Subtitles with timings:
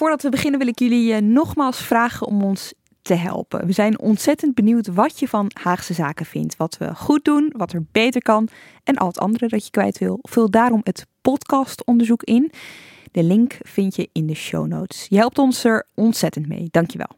[0.00, 2.72] Voordat we beginnen wil ik jullie eh, nogmaals vragen om ons
[3.02, 3.66] te helpen.
[3.66, 6.56] We zijn ontzettend benieuwd wat je van Haagse Zaken vindt.
[6.56, 8.48] Wat we goed doen, wat er beter kan
[8.84, 10.18] en al het andere dat je kwijt wil.
[10.22, 12.52] Vul daarom het podcastonderzoek in.
[13.12, 15.06] De link vind je in de show notes.
[15.08, 16.68] Je helpt ons er ontzettend mee.
[16.70, 17.10] Dankjewel.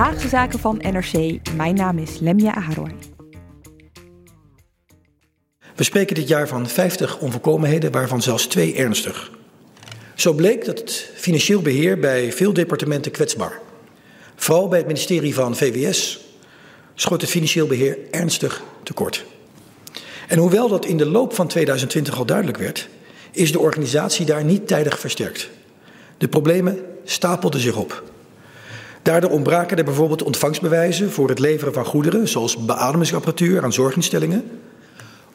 [0.00, 1.38] Haagse Zaken van NRC.
[1.56, 2.94] Mijn naam is Lemja Aharoy.
[5.74, 9.30] We spreken dit jaar van 50 onvolkomenheden, waarvan zelfs twee ernstig.
[10.14, 13.60] Zo bleek dat het financieel beheer bij veel departementen kwetsbaar.
[14.34, 16.20] Vooral bij het ministerie van VWS
[16.94, 19.24] schoot het financieel beheer ernstig tekort.
[20.28, 22.88] En hoewel dat in de loop van 2020 al duidelijk werd,
[23.30, 25.50] is de organisatie daar niet tijdig versterkt.
[26.18, 28.09] De problemen stapelden zich op.
[29.02, 34.44] Daardoor ontbraken er bijvoorbeeld ontvangstbewijzen voor het leveren van goederen, zoals beademingsapparatuur aan zorginstellingen.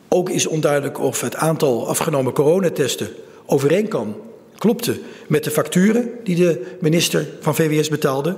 [0.08, 3.10] Ook is onduidelijk of het aantal afgenomen coronatesten
[3.46, 4.16] overeen kan,
[4.58, 8.38] klopte met de facturen die de minister van VWS betaalde.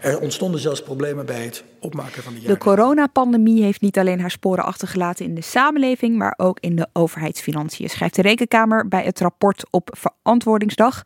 [0.00, 4.30] Er ontstonden zelfs problemen bij het opmaken van de De coronapandemie heeft niet alleen haar
[4.30, 9.20] sporen achtergelaten in de samenleving, maar ook in de overheidsfinanciën, schrijft de Rekenkamer bij het
[9.20, 11.02] rapport op Verantwoordingsdag.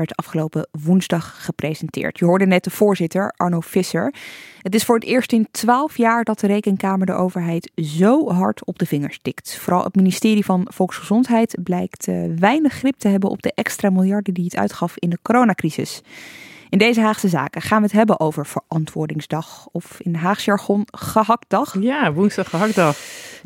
[0.00, 2.18] Werd afgelopen woensdag gepresenteerd.
[2.18, 4.14] Je hoorde net de voorzitter, Arno Visser.
[4.62, 8.64] Het is voor het eerst in twaalf jaar dat de Rekenkamer de overheid zo hard
[8.64, 9.56] op de vingers tikt.
[9.56, 14.34] Vooral het ministerie van Volksgezondheid blijkt uh, weinig grip te hebben op de extra miljarden
[14.34, 16.02] die het uitgaf in de coronacrisis.
[16.70, 21.76] In deze Haagse zaken gaan we het hebben over verantwoordingsdag of in Haags jargon gehaktdag.
[21.80, 22.96] Ja, woensdag gehaktdag.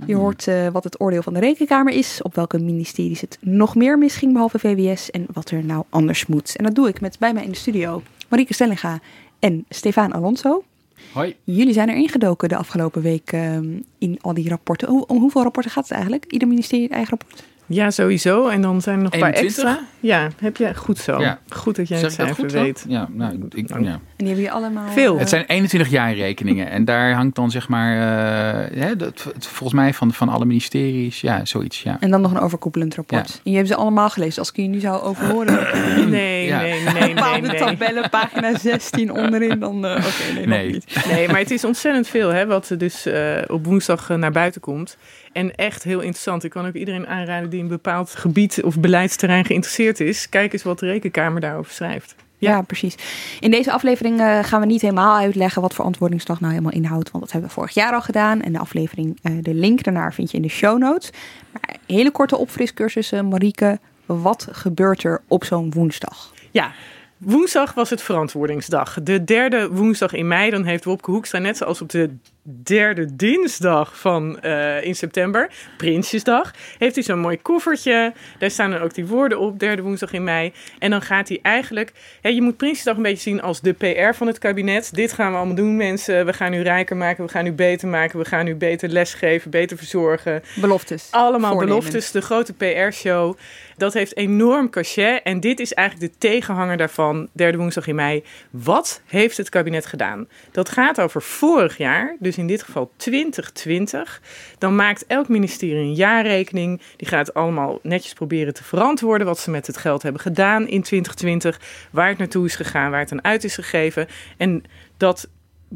[0.07, 3.75] Je hoort uh, wat het oordeel van de Rekenkamer is, op welke ministeries het nog
[3.75, 6.57] meer misging behalve VWS en wat er nou anders moet.
[6.57, 9.01] En dat doe ik met bij mij in de studio Marieke Stellinga
[9.39, 10.65] en Stefan Alonso.
[11.13, 11.37] Hoi.
[11.45, 13.57] Jullie zijn er ingedoken de afgelopen week uh,
[13.99, 14.89] in al die rapporten.
[14.89, 16.25] Hoe, om hoeveel rapporten gaat het eigenlijk?
[16.33, 17.45] Ieder ministerie eigen rapport?
[17.67, 18.49] Ja, sowieso.
[18.49, 19.65] En dan zijn er nog een paar 21?
[19.65, 19.87] extra.
[20.01, 21.21] Ja, heb je goed zo.
[21.21, 21.39] Ja.
[21.49, 22.85] Goed dat jij Zeg het cijfer goed weet.
[22.89, 23.75] Ja, nou, ik, ja.
[23.77, 24.93] En die hebben je allemaal...
[24.93, 25.19] Veel.
[25.19, 29.47] Het zijn 21 jaar rekeningen en daar hangt dan zeg maar, eh, hè, dat, het-
[29.47, 31.97] volgens mij van, van alle ministeries, ja, zoiets, ja.
[32.01, 33.29] En dan nog een overkoepelend rapport.
[33.33, 33.41] Ja.
[33.45, 34.39] En je hebt ze allemaal gelezen.
[34.39, 35.59] Als ik je nu zou overhoren.
[36.09, 36.61] Nee, Ja.
[36.61, 37.59] nee, nee, nee, bepaalde nee.
[37.59, 39.87] tabellen, pagina 16 onderin, dan...
[39.87, 40.71] eh, Oké, nee, Nee.
[40.73, 41.05] niet.
[41.09, 44.61] Nee, maar het is ontzettend veel hè, wat er dus eh, op woensdag naar buiten
[44.61, 44.97] komt.
[45.35, 46.45] En echt heel interessant.
[46.45, 50.29] Ik kan ook iedereen aanraden die in een bepaald gebied of beleidsterrein geïnteresseerd is.
[50.29, 52.15] Kijk eens wat de Rekenkamer daarover schrijft.
[52.39, 52.97] Ja, precies.
[53.41, 57.11] In deze aflevering eh, gaan we niet helemaal uitleggen wat Verantwoordingsdag nou helemaal inhoudt.
[57.11, 58.43] Want dat hebben we vorig jaar al gedaan.
[58.43, 61.11] En de aflevering, eh, de link daarnaar vind je in de show notes.
[61.53, 63.79] Maar hele korte opfriscursus, Marieke.
[64.07, 66.33] Wat gebeurt er op zo'n woensdag?
[66.51, 66.73] Ja,
[67.17, 69.03] woensdag was het verantwoordingsdag.
[69.03, 70.51] De derde woensdag in mei.
[70.51, 76.55] Dan heeft Wopke Hoekstra net zoals op de derde dinsdag van eh, in september, Prinsjesdag,
[76.79, 78.13] heeft hij zo'n mooi koffertje.
[78.39, 80.53] Daar staan dan ook die woorden op, derde woensdag in mei.
[80.79, 84.17] En dan gaat hij eigenlijk, hè, je moet Prinsjesdag een beetje zien als de PR
[84.17, 84.95] van het kabinet.
[84.95, 86.27] Dit gaan we allemaal doen mensen.
[86.27, 89.51] We gaan u rijker maken, we gaan u beter maken, we gaan u beter lesgeven,
[89.51, 90.43] beter verzorgen.
[90.55, 91.09] Beloftes.
[91.11, 93.37] Allemaal beloftes, de grote PR-show.
[93.77, 95.23] Dat heeft enorm cachet.
[95.23, 98.25] En dit is eigenlijk de tegenhanger daarvan, derde woensdag in mei.
[98.51, 100.29] Wat heeft het kabinet gedaan?
[100.53, 104.23] Dat gaat over vorig jaar, dus in dit geval 2020.
[104.59, 106.81] Dan maakt elk ministerie een jaarrekening.
[106.97, 110.83] Die gaat allemaal netjes proberen te verantwoorden wat ze met het geld hebben gedaan in
[110.83, 111.61] 2020.
[111.91, 114.07] Waar het naartoe is gegaan, waar het aan uit is gegeven.
[114.37, 114.65] En
[114.97, 115.29] dat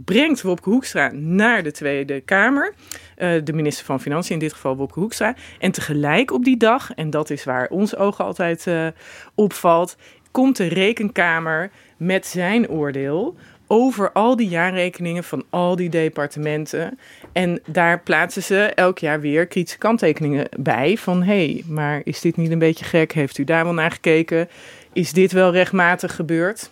[0.04, 2.74] brengt Wopke Hoekstra naar de Tweede Kamer.
[3.16, 5.34] Eh, de minister van Financiën, in dit geval Wopke Hoekstra.
[5.58, 8.86] En tegelijk op die dag, en dat is waar ons oog altijd eh,
[9.34, 9.96] opvalt,
[10.30, 13.36] komt de Rekenkamer met zijn oordeel
[13.68, 16.98] over al die jaarrekeningen van al die departementen.
[17.32, 20.96] En daar plaatsen ze elk jaar weer kritische kanttekeningen bij.
[20.96, 23.12] Van hé, hey, maar is dit niet een beetje gek?
[23.12, 24.48] Heeft u daar wel naar gekeken?
[24.92, 26.70] Is dit wel rechtmatig gebeurd?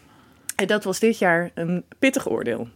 [0.57, 2.69] En dat was dit jaar een pittig oordeel.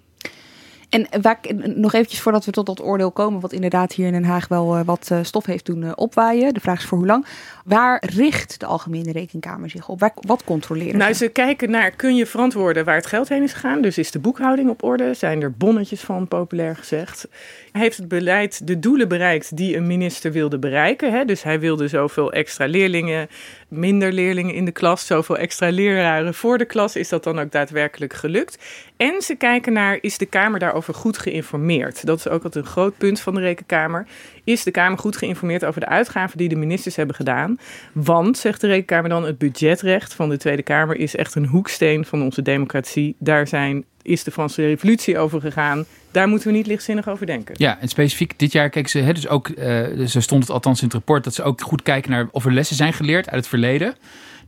[0.91, 1.39] En waar,
[1.75, 4.79] nog eventjes voordat we tot dat oordeel komen, wat inderdaad hier in Den Haag wel
[4.79, 6.55] uh, wat uh, stof heeft doen uh, opwaaien.
[6.55, 7.27] De vraag is voor hoe lang.
[7.65, 10.01] Waar richt de Algemene Rekenkamer zich op?
[10.01, 11.25] Waar, wat controleren nou, ze?
[11.25, 13.83] ze kijken naar, kun je verantwoorden waar het geld heen is gegaan?
[13.83, 15.15] Dus is de boekhouding op orde?
[15.15, 17.29] Zijn er bonnetjes van, populair gezegd?
[17.73, 21.13] Heeft het beleid de doelen bereikt die een minister wilde bereiken?
[21.13, 21.25] Hè?
[21.25, 23.29] Dus hij wilde zoveel extra leerlingen,
[23.69, 26.97] minder leerlingen in de klas, zoveel extra leraren voor de klas.
[26.97, 28.59] Is dat dan ook daadwerkelijk gelukt?
[28.97, 32.07] En ze kijken naar, is de Kamer daarover goed geïnformeerd?
[32.07, 34.07] Dat is ook altijd een groot punt van de Rekenkamer.
[34.45, 37.59] Is de Kamer goed geïnformeerd over de uitgaven die de ministers hebben gedaan?
[37.93, 42.05] Want, zegt de Rekenkamer dan, het budgetrecht van de Tweede Kamer is echt een hoeksteen
[42.05, 43.17] van onze democratie.
[43.19, 45.85] Daar zijn, is de Franse revolutie over gegaan.
[46.11, 47.55] Daar moeten we niet lichtzinnig over denken.
[47.59, 50.79] Ja, en specifiek dit jaar kijken ze, hè, dus ook, uh, zo stond het althans
[50.79, 53.37] in het rapport, dat ze ook goed kijken naar of er lessen zijn geleerd uit
[53.37, 53.95] het verleden.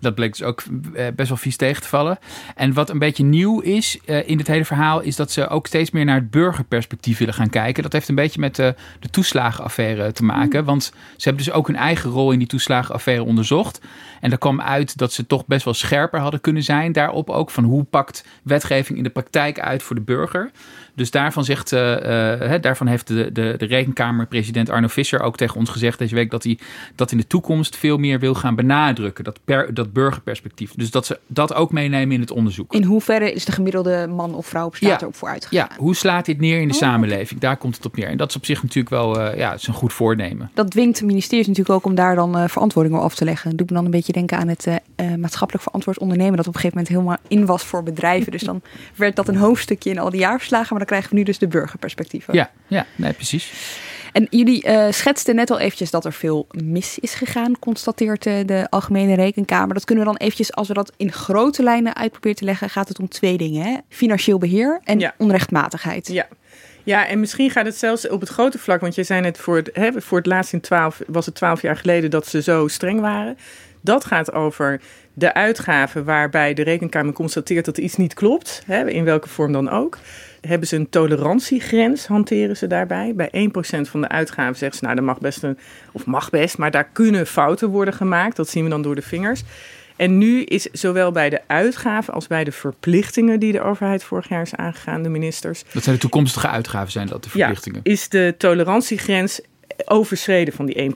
[0.02, 0.62] Dat bleek dus ook
[1.14, 2.18] best wel vies tegen te vallen.
[2.54, 5.66] En wat een beetje nieuw is uh, in dit hele verhaal, is dat ze ook
[5.66, 7.82] steeds meer naar het burgerperspectief willen gaan kijken.
[7.82, 10.60] Dat heeft een beetje met de, de toeslagenaffaire te maken.
[10.60, 10.66] Mm.
[10.66, 10.84] Want
[11.16, 13.80] ze hebben dus ook hun eigen rol in die toeslagenaffaire onderzocht.
[14.20, 17.50] En daar kwam uit dat ze toch best wel scherper hadden kunnen zijn daarop ook.
[17.50, 20.50] Van hoe pakt wetgeving in de praktijk uit voor de burger.
[20.94, 25.56] Dus daarvan, zegt, uh, uh, daarvan heeft de, de, de rekenkamer-president Arno Visser ook tegen
[25.56, 26.58] ons gezegd deze week dat hij
[26.94, 29.24] dat in de toekomst veel meer wil gaan benadrukken.
[29.24, 30.72] Dat, per, dat burgerperspectief.
[30.74, 32.72] Dus dat ze dat ook meenemen in het onderzoek.
[32.74, 35.00] In hoeverre is de gemiddelde man of vrouw op straat ja.
[35.00, 35.68] erop voor uitgegaan?
[35.70, 37.40] Ja, hoe slaat dit neer in de oh, samenleving?
[37.40, 38.08] Daar komt het op neer.
[38.08, 40.50] En dat is op zich natuurlijk wel uh, ja, is een goed voornemen.
[40.54, 43.48] Dat dwingt ministeries natuurlijk ook om daar dan uh, verantwoording op af te leggen.
[43.48, 46.36] Dat doet me dan een beetje denken aan het uh, maatschappelijk verantwoord ondernemen.
[46.36, 48.32] Dat op een gegeven moment helemaal in was voor bedrijven.
[48.32, 48.62] dus dan
[48.94, 50.76] werd dat een hoofdstukje in al die jaarverslagen.
[50.76, 52.34] Maar dan krijgen we nu dus de burgerperspectieven.
[52.34, 53.52] Ja, ja nee, precies.
[54.12, 58.46] En jullie uh, schetsten net al eventjes dat er veel mis is gegaan, constateert uh,
[58.46, 59.74] de Algemene Rekenkamer.
[59.74, 62.88] Dat kunnen we dan eventjes, als we dat in grote lijnen uitproberen te leggen, gaat
[62.88, 63.64] het om twee dingen.
[63.64, 63.76] Hè?
[63.88, 65.14] Financieel beheer en ja.
[65.18, 66.06] onrechtmatigheid.
[66.06, 66.26] Ja.
[66.84, 69.56] Ja, en misschien gaat het zelfs op het grote vlak, want je zei net voor
[69.56, 72.68] het, hè, voor het laatst in 12, was het twaalf jaar geleden dat ze zo
[72.68, 73.38] streng waren.
[73.80, 74.80] Dat gaat over
[75.14, 79.52] de uitgaven waarbij de rekenkamer constateert dat er iets niet klopt, hè, in welke vorm
[79.52, 79.98] dan ook.
[80.46, 83.14] Hebben ze een tolerantiegrens, hanteren ze daarbij.
[83.14, 85.58] Bij 1% van de uitgaven zeggen ze, nou, dat mag best, een,
[85.92, 88.36] of mag best, maar daar kunnen fouten worden gemaakt.
[88.36, 89.42] Dat zien we dan door de vingers.
[89.96, 94.28] En nu is zowel bij de uitgaven als bij de verplichtingen die de overheid vorig
[94.28, 95.64] jaar is aangegaan, de ministers.
[95.72, 97.80] Dat zijn de toekomstige uitgaven, zijn dat de verplichtingen?
[97.82, 99.40] Ja, is de tolerantiegrens
[99.84, 100.94] overschreden van die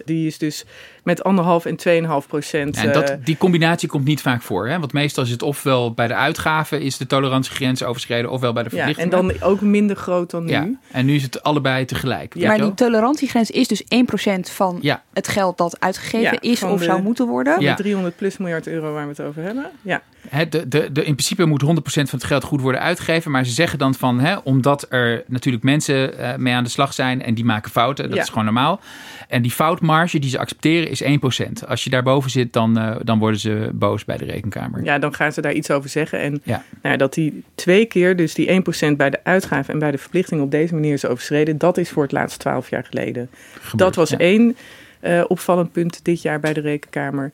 [0.00, 0.04] 1%.
[0.04, 0.64] Die is dus
[1.08, 1.76] met anderhalf en
[2.22, 2.76] 2,5 procent.
[2.76, 4.68] En dat, die combinatie komt niet vaak voor.
[4.68, 4.78] Hè?
[4.78, 8.70] Want meestal is het ofwel bij de uitgaven is de tolerantiegrens overschreden, ofwel bij de
[8.70, 9.10] verplichtingen.
[9.10, 10.50] Ja, en dan ook minder groot dan nu.
[10.50, 12.34] Ja, en nu is het allebei tegelijk.
[12.34, 12.48] Ja.
[12.48, 15.02] Maar die tolerantiegrens is dus 1 procent van ja.
[15.12, 17.60] het geld dat uitgegeven ja, is of de, zou moeten worden.
[17.60, 19.70] De 300 plus miljard euro waar we het over hebben.
[19.82, 20.02] Ja.
[20.28, 23.30] He, de, de, de, in principe moet 100% van het geld goed worden uitgegeven.
[23.30, 26.94] Maar ze zeggen dan van, hè, omdat er natuurlijk mensen uh, mee aan de slag
[26.94, 28.10] zijn en die maken fouten.
[28.10, 28.80] Dat is gewoon normaal.
[29.28, 31.66] En die foutmarge die ze accepteren is 1%.
[31.68, 34.84] Als je daarboven zit, dan, uh, dan worden ze boos bij de rekenkamer.
[34.84, 36.20] Ja, dan gaan ze daar iets over zeggen.
[36.20, 36.64] En ja.
[36.82, 40.40] nou, dat die twee keer, dus die 1% bij de uitgaven en bij de verplichting
[40.40, 43.30] op deze manier is overschreden, dat is voor het laatst 12 jaar geleden.
[43.52, 44.18] Gebeurd, dat was ja.
[44.18, 44.56] één
[45.02, 47.32] uh, opvallend punt dit jaar bij de rekenkamer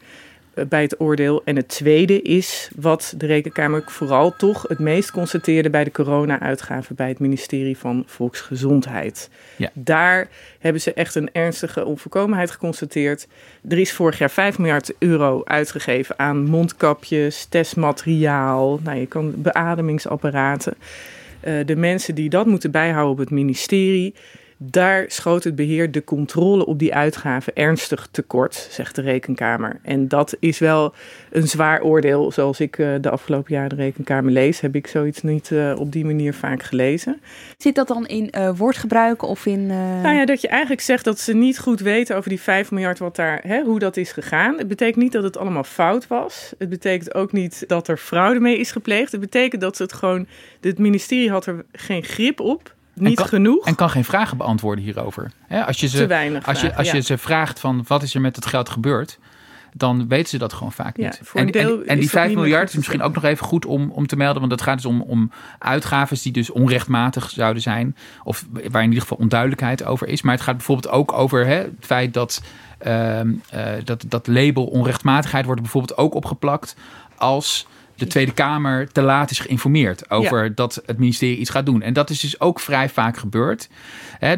[0.69, 1.43] bij het oordeel.
[1.45, 6.95] En het tweede is wat de Rekenkamer vooral toch het meest constateerde bij de corona-uitgaven
[6.97, 9.31] bij het ministerie van Volksgezondheid.
[9.57, 9.71] Ja.
[9.73, 10.29] Daar
[10.59, 13.27] hebben ze echt een ernstige onvolkomenheid geconstateerd.
[13.69, 20.75] Er is vorig jaar 5 miljard euro uitgegeven aan mondkapjes, testmateriaal, nou, je kan beademingsapparaten.
[21.45, 24.15] Uh, de mensen die dat moeten bijhouden op het ministerie,
[24.57, 29.81] daar schoot het beheer de controle op die uitgaven ernstig tekort, zegt de Rekenkamer.
[29.83, 30.95] En dat is wel
[31.31, 32.33] een zwaar oordeel.
[32.33, 35.93] Zoals ik uh, de afgelopen jaren de Rekenkamer lees, heb ik zoiets niet uh, op
[35.93, 37.21] die manier vaak gelezen.
[37.59, 39.67] Zit dat dan in uh, woordgebruik of in.
[39.67, 42.99] Nou ja, dat je eigenlijk zegt dat ze niet goed weten over die 5 miljard,
[42.99, 44.59] wat daar, hè, hoe dat is gegaan.
[44.59, 46.53] Het betekent niet dat het allemaal fout was.
[46.59, 49.13] Het betekent ook niet dat er fraude mee is gepleegd.
[49.13, 50.27] Het betekent dat ze het gewoon.
[50.61, 53.67] Het ministerie had er geen grip op niet kan, genoeg.
[53.67, 55.31] En kan geen vragen beantwoorden hierover.
[55.67, 58.21] als je ze, Te weinig als je, als je ze vraagt van wat is er
[58.21, 59.19] met het geld gebeurd,
[59.77, 61.21] dan weten ze dat gewoon vaak Ja, niet.
[61.35, 63.91] en, en, die dat 5 niet meer miljard is misschien ook nog even goed om,
[63.91, 67.97] om te melden, want het gaat dus om, om uitgaven die dus onrechtmatig zouden zijn,
[68.25, 70.23] of waar in ieder geval onduidelijkheid over is.
[70.23, 72.43] Maar het gaat bijvoorbeeld ook over hè, het feit dat,
[72.79, 76.77] ehm, eh, dat dat label onrechtmatigheid wordt bijvoorbeeld ook opgeplakt
[77.17, 81.83] als de Tweede Kamer te laat is geïnformeerd over dat het ministerie iets gaat doen.
[81.83, 83.69] En dat is dus ook vrij vaak gebeurd.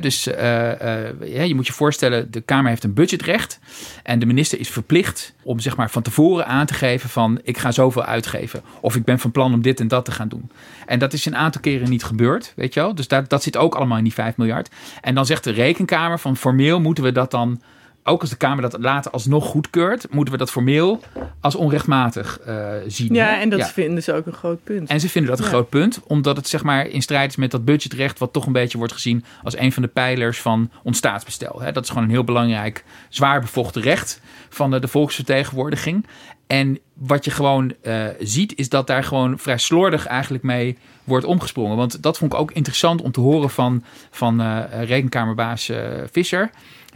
[0.00, 3.58] Dus uh, uh, je moet je voorstellen, de Kamer heeft een budgetrecht.
[4.02, 7.58] En de minister is verplicht om zeg maar, van tevoren aan te geven van ik
[7.58, 8.62] ga zoveel uitgeven.
[8.80, 10.50] Of ik ben van plan om dit en dat te gaan doen.
[10.86, 12.94] En dat is een aantal keren niet gebeurd, weet je wel.
[12.94, 14.68] Dus dat, dat zit ook allemaal in die 5 miljard.
[15.00, 17.60] En dan zegt de rekenkamer van formeel moeten we dat dan
[18.06, 21.00] ook als de Kamer dat later alsnog goedkeurt, moeten we dat formeel
[21.40, 23.14] als onrechtmatig uh, zien.
[23.14, 24.88] Ja, en dat vinden ze ook een groot punt.
[24.88, 27.50] En ze vinden dat een groot punt, omdat het zeg maar in strijd is met
[27.50, 30.98] dat budgetrecht, wat toch een beetje wordt gezien als een van de pijlers van ons
[30.98, 31.62] staatsbestel.
[31.72, 36.06] Dat is gewoon een heel belangrijk, zwaar bevochten recht van de, de volksvertegenwoordiging.
[36.46, 41.26] En wat je gewoon uh, ziet, is dat daar gewoon vrij slordig eigenlijk mee wordt
[41.26, 41.76] omgesprongen.
[41.76, 45.78] Want dat vond ik ook interessant om te horen van, van uh, rekenkamerbaas uh,
[46.10, 46.50] Visser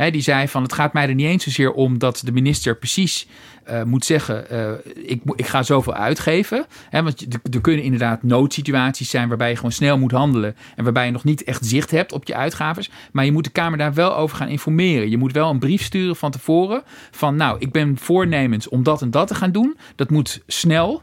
[0.09, 3.27] die zei van het gaat mij er niet eens zozeer om dat de minister precies
[3.71, 4.71] uh, moet zeggen, uh,
[5.11, 6.67] ik, ik ga zoveel uitgeven.
[6.91, 10.57] Hè, want er kunnen inderdaad noodsituaties zijn waarbij je gewoon snel moet handelen.
[10.77, 12.91] En waarbij je nog niet echt zicht hebt op je uitgaves.
[13.13, 15.11] Maar je moet de Kamer daar wel over gaan informeren.
[15.11, 16.83] Je moet wel een brief sturen van tevoren.
[17.11, 19.77] Van nou, ik ben voornemens om dat en dat te gaan doen.
[19.95, 21.03] Dat moet snel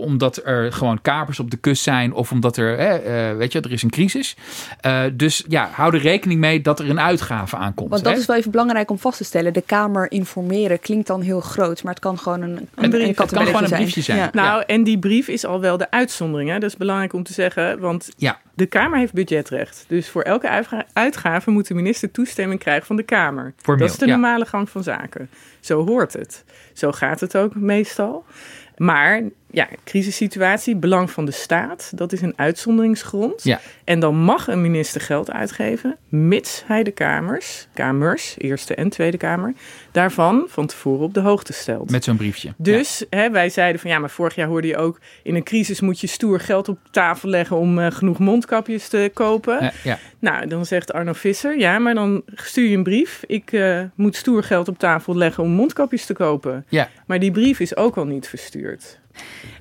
[0.00, 3.72] omdat er gewoon kapers op de kust zijn of omdat er, uh, weet je, er
[3.72, 4.36] is een crisis.
[4.86, 7.90] Uh, dus ja, hou er rekening mee dat er een uitgave aankomt.
[7.90, 8.18] Want dat hè?
[8.18, 9.52] is wel even belangrijk om vast te stellen.
[9.52, 13.14] De Kamer informeren klinkt dan heel groot, maar het kan gewoon een, een, brief, een,
[13.16, 14.18] het kan gewoon een briefje zijn.
[14.18, 14.30] Ja.
[14.32, 16.50] Nou, en die brief is al wel de uitzondering.
[16.50, 16.58] Hè?
[16.58, 18.40] Dat is belangrijk om te zeggen, want ja.
[18.54, 19.84] de Kamer heeft budgetrecht.
[19.88, 23.52] Dus voor elke uitgave moet de minister toestemming krijgen van de Kamer.
[23.56, 25.28] Formeel, dat is de normale gang van zaken.
[25.60, 26.44] Zo hoort het.
[26.72, 28.24] Zo gaat het ook meestal.
[28.76, 33.44] Maar ja, crisissituatie, belang van de staat, dat is een uitzonderingsgrond.
[33.44, 33.60] Ja.
[33.84, 39.16] En dan mag een minister geld uitgeven, mits hij de kamers, kamers, Eerste en Tweede
[39.16, 39.54] Kamer,
[39.90, 41.90] daarvan van tevoren op de hoogte stelt.
[41.90, 42.54] Met zo'n briefje.
[42.56, 45.80] Dus hè, wij zeiden van ja, maar vorig jaar hoorde je ook, in een crisis
[45.80, 49.58] moet je stoer geld op tafel leggen om uh, genoeg mondkapjes te kopen.
[49.60, 49.98] Ja, ja.
[50.18, 53.22] Nou, dan zegt Arno Visser, ja, maar dan stuur je een brief.
[53.26, 56.66] Ik uh, moet stoer geld op tafel leggen om mondkapjes te kopen.
[56.68, 56.88] Ja.
[57.06, 59.00] Maar die brief is ook al niet verstuurd.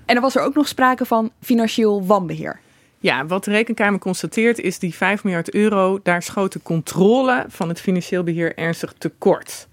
[0.06, 2.60] En er was er ook nog sprake van financieel wanbeheer.
[3.00, 7.70] Ja, wat de Rekenkamer constateert is die 5 miljard euro, daar schoot de controle van
[7.70, 9.68] het financieel beheer ernstig tekort.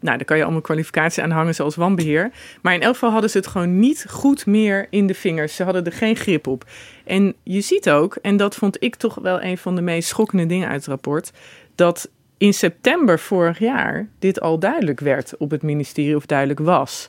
[0.00, 2.30] Nou, daar kan je allemaal kwalificaties aan hangen, zoals wanbeheer.
[2.62, 5.56] Maar in elk geval hadden ze het gewoon niet goed meer in de vingers.
[5.56, 6.64] Ze hadden er geen grip op.
[7.04, 10.46] En je ziet ook, en dat vond ik toch wel een van de meest schokkende
[10.46, 11.32] dingen uit het rapport,
[11.74, 17.08] dat in september vorig jaar dit al duidelijk werd op het ministerie of duidelijk was.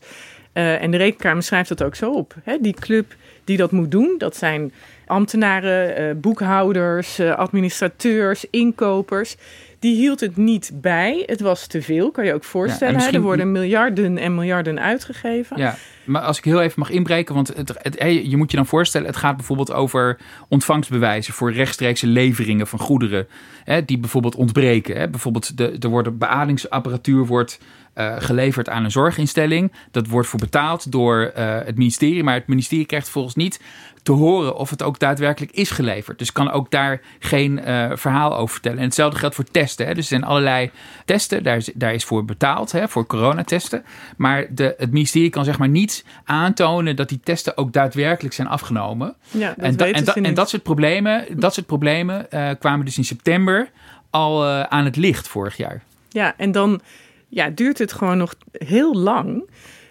[0.54, 2.36] Uh, en de Rekenkamer schrijft dat ook zo op.
[2.44, 2.58] Hè?
[2.62, 4.72] Die club die dat moet doen, dat zijn
[5.06, 9.36] ambtenaren, uh, boekhouders, uh, administrateurs, inkopers.
[9.80, 11.24] Die hield het niet bij.
[11.26, 12.94] Het was te veel, kan je ook voorstellen.
[12.94, 13.18] Ja, misschien...
[13.18, 15.58] Er worden miljarden en miljarden uitgegeven.
[15.58, 17.96] Ja, maar als ik heel even mag inbreken, want het, het,
[18.30, 23.28] je moet je dan voorstellen, het gaat bijvoorbeeld over ontvangstbewijzen voor rechtstreekse leveringen van goederen,
[23.64, 24.98] hè, die bijvoorbeeld ontbreken.
[24.98, 25.10] Hè.
[25.10, 27.60] Bijvoorbeeld de, er wordt beademingsapparatuur wordt
[28.00, 29.72] uh, geleverd aan een zorginstelling.
[29.92, 33.62] Dat wordt voor betaald door uh, het ministerie, maar het ministerie krijgt volgens niet
[34.04, 36.20] te horen of het ook daadwerkelijk is geleverd.
[36.20, 38.78] Dus kan ook daar geen uh, verhaal over vertellen.
[38.78, 39.86] En hetzelfde geldt voor testen.
[39.86, 39.94] Hè.
[39.94, 40.72] Dus er zijn allerlei
[41.06, 43.84] testen, daar is, daar is voor betaald, hè, voor coronatesten.
[44.18, 48.48] Maar de, het ministerie kan zeg maar niet aantonen dat die testen ook daadwerkelijk zijn
[48.48, 49.16] afgenomen.
[49.32, 52.28] Ja, dat en, da, en, da, en dat soort problemen, dat soort problemen
[52.60, 53.70] kwamen dus in september
[54.10, 55.82] al aan het licht vorig jaar.
[56.10, 56.82] Ja, en dan
[57.30, 59.50] ja, duurt het gewoon nog heel lang.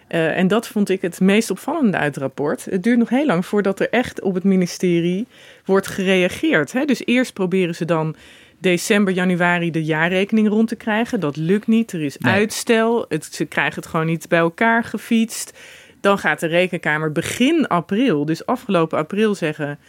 [0.09, 2.65] Uh, en dat vond ik het meest opvallende uit het rapport.
[2.65, 5.27] Het duurt nog heel lang voordat er echt op het ministerie
[5.65, 6.71] wordt gereageerd.
[6.71, 6.85] Hè?
[6.85, 8.15] Dus eerst proberen ze dan
[8.57, 11.19] december, januari de jaarrekening rond te krijgen.
[11.19, 12.33] Dat lukt niet, er is nee.
[12.33, 13.05] uitstel.
[13.09, 15.57] Het, ze krijgen het gewoon niet bij elkaar gefietst.
[16.01, 19.79] Dan gaat de rekenkamer begin april, dus afgelopen april, zeggen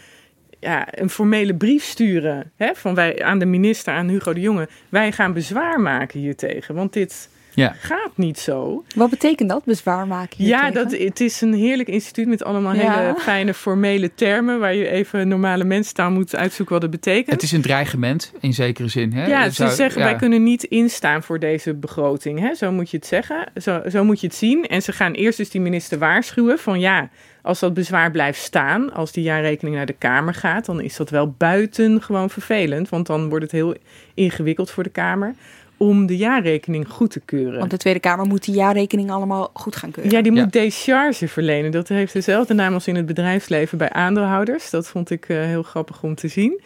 [0.60, 4.68] ja, een formele brief sturen hè, van wij aan de minister, aan Hugo de Jonge.
[4.88, 7.74] Wij gaan bezwaar maken hiertegen, want dit ja.
[7.78, 8.84] gaat niet zo.
[8.94, 12.98] Wat betekent dat, bezwaar maken Ja, dat, het is een heerlijk instituut met allemaal ja.
[12.98, 14.58] hele fijne formele termen...
[14.58, 17.30] waar je even normale mensentaal moet uitzoeken wat het betekent.
[17.30, 19.12] Het is een dreigement, in zekere zin.
[19.12, 19.26] Hè?
[19.26, 20.06] Ja, ze zou, zeggen, ja.
[20.06, 22.40] wij kunnen niet instaan voor deze begroting.
[22.40, 22.54] Hè?
[22.54, 24.66] Zo moet je het zeggen, zo, zo moet je het zien.
[24.66, 27.10] En ze gaan eerst dus die minister waarschuwen van ja...
[27.42, 31.10] Als dat bezwaar blijft staan, als die jaarrekening naar de Kamer gaat, dan is dat
[31.10, 32.88] wel buiten gewoon vervelend.
[32.88, 33.74] Want dan wordt het heel
[34.14, 35.34] ingewikkeld voor de Kamer
[35.82, 37.58] om de jaarrekening goed te keuren.
[37.58, 40.12] Want de Tweede Kamer moet die jaarrekening allemaal goed gaan keuren.
[40.12, 40.60] Ja, die moet ja.
[40.60, 41.70] decharge verlenen.
[41.70, 44.70] Dat heeft dezelfde naam als in het bedrijfsleven bij aandeelhouders.
[44.70, 46.60] Dat vond ik uh, heel grappig om te zien.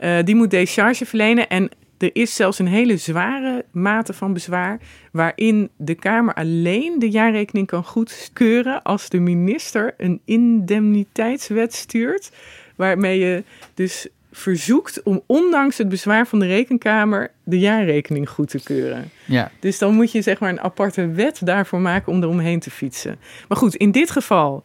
[0.00, 4.80] Uh, die moet decharge verlenen en Er is zelfs een hele zware mate van bezwaar,
[5.12, 12.30] waarin de Kamer alleen de jaarrekening kan goedkeuren als de minister een indemniteitswet stuurt,
[12.76, 18.62] waarmee je dus verzoekt om ondanks het bezwaar van de rekenkamer de jaarrekening goed te
[18.62, 19.10] keuren.
[19.24, 19.50] Ja.
[19.60, 23.18] Dus dan moet je zeg maar een aparte wet daarvoor maken om eromheen te fietsen.
[23.48, 24.64] Maar goed, in dit geval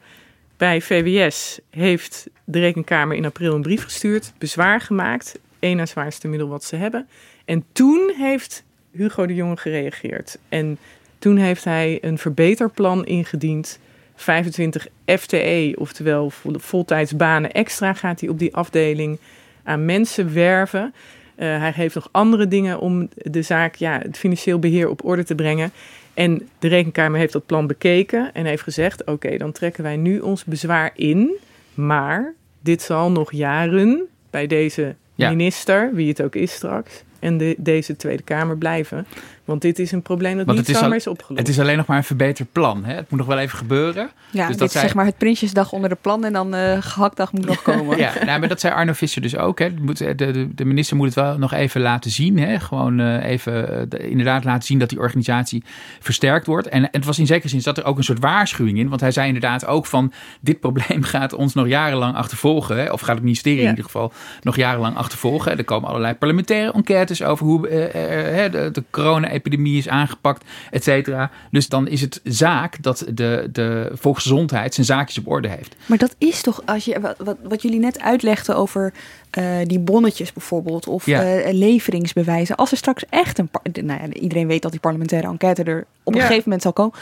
[0.57, 6.27] bij VWS heeft de rekenkamer in april een brief gestuurd, bezwaar gemaakt, één na zwaarste
[6.27, 7.07] middel wat ze hebben.
[7.45, 10.37] En toen heeft Hugo de Jonge gereageerd.
[10.49, 10.77] En
[11.19, 13.79] toen heeft hij een verbeterplan ingediend.
[14.15, 19.19] 25 FTE, oftewel voltijdsbanen extra, gaat hij op die afdeling
[19.65, 20.93] aan mensen werven.
[21.37, 25.23] Uh, hij heeft nog andere dingen om de zaak, ja, het financieel beheer op orde
[25.23, 25.71] te brengen.
[26.13, 30.19] En de Rekenkamer heeft dat plan bekeken en heeft gezegd: oké, dan trekken wij nu
[30.19, 31.35] ons bezwaar in.
[31.73, 35.29] Maar dit zal nog jaren bij deze Ja.
[35.29, 39.05] minister, wie het ook is straks, en de, deze Tweede Kamer blijven.
[39.45, 41.39] Want dit is een probleem dat Want niet is zomaar al- is opgelost.
[41.39, 42.85] Het is alleen nog maar een verbeterd plan.
[42.85, 42.93] Hè?
[42.93, 44.09] Het moet nog wel even gebeuren.
[44.31, 46.53] Ja, Dus dit dat is zij- zeg maar het Prinsjesdag onder de plan en dan
[46.55, 47.97] eh gehaktdag moet nog komen.
[47.97, 49.59] Ja, nou, maar dat zei Arno Visser dus ook.
[49.59, 49.69] Hè.
[49.81, 52.39] Moet- De, de, de minister moet het wel nog even laten zien.
[52.39, 52.59] Hè.
[52.59, 55.63] Gewoon eh, even eh, de- inderdaad laten zien dat die organisatie
[55.99, 56.67] versterkt wordt.
[56.67, 58.89] En, en het was in zekere zin zat er ook een soort waarschuwing in.
[58.89, 62.77] Want hij zei inderdaad ook van dit probleem gaat ons nog jarenlang achtervolgen.
[62.77, 62.91] Hè.
[62.91, 63.63] Of gaat het ministerie Ja.
[63.63, 65.57] in ieder geval nog jarenlang achtervolgen.
[65.57, 70.83] Er komen allerlei parlementaire enquêtes over hoe eh, eh, de, de corona-epidemie is aangepakt, et
[70.83, 71.31] cetera.
[71.51, 75.75] Dus dan is het zaak dat de, de volksgezondheid zijn zaakjes op orde heeft.
[75.85, 78.93] Maar dat is toch, als je, wat, wat, wat jullie net uitlegden over
[79.29, 81.23] eh, die bonnetjes bijvoorbeeld, of Ja.
[81.23, 82.55] eh, leveringsbewijzen.
[82.55, 83.49] Als er straks echt een,
[83.85, 86.25] nou ja, iedereen weet dat die parlementaire enquête er op een Ja.
[86.25, 86.93] gegeven moment zal komen,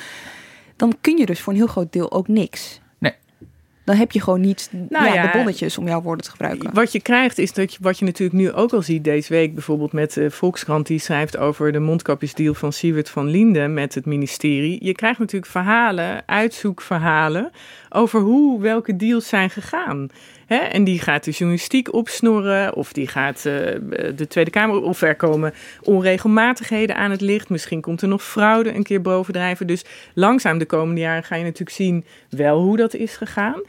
[0.75, 2.79] dan kun je dus voor een heel groot deel ook niks.
[3.84, 6.74] Dan heb je gewoon niet Nou ja, ja, de bonnetjes om jouw woorden te gebruiken.
[6.74, 9.54] Wat je krijgt is dat je, wat je natuurlijk nu ook al ziet deze week,
[9.54, 14.06] bijvoorbeeld met de Volkskrant, die schrijft over de mondkapjesdeal van Siewert van Linden met het
[14.06, 14.86] ministerie.
[14.86, 17.52] Je krijgt natuurlijk verhalen, uitzoekverhalen
[17.90, 20.10] over hoe welke deals zijn gegaan.
[20.53, 20.60] Hè?
[20.60, 23.43] En die gaat de journalistiek opsnorren, of die gaat eh,
[24.15, 27.50] de Tweede Kamer, of er komen onregelmatigheden aan het licht.
[27.50, 29.67] Misschien komt er nog fraude een keer bovendrijven.
[29.67, 33.62] Dus langzaam de komende jaren ga je natuurlijk zien wel hoe dat is gegaan.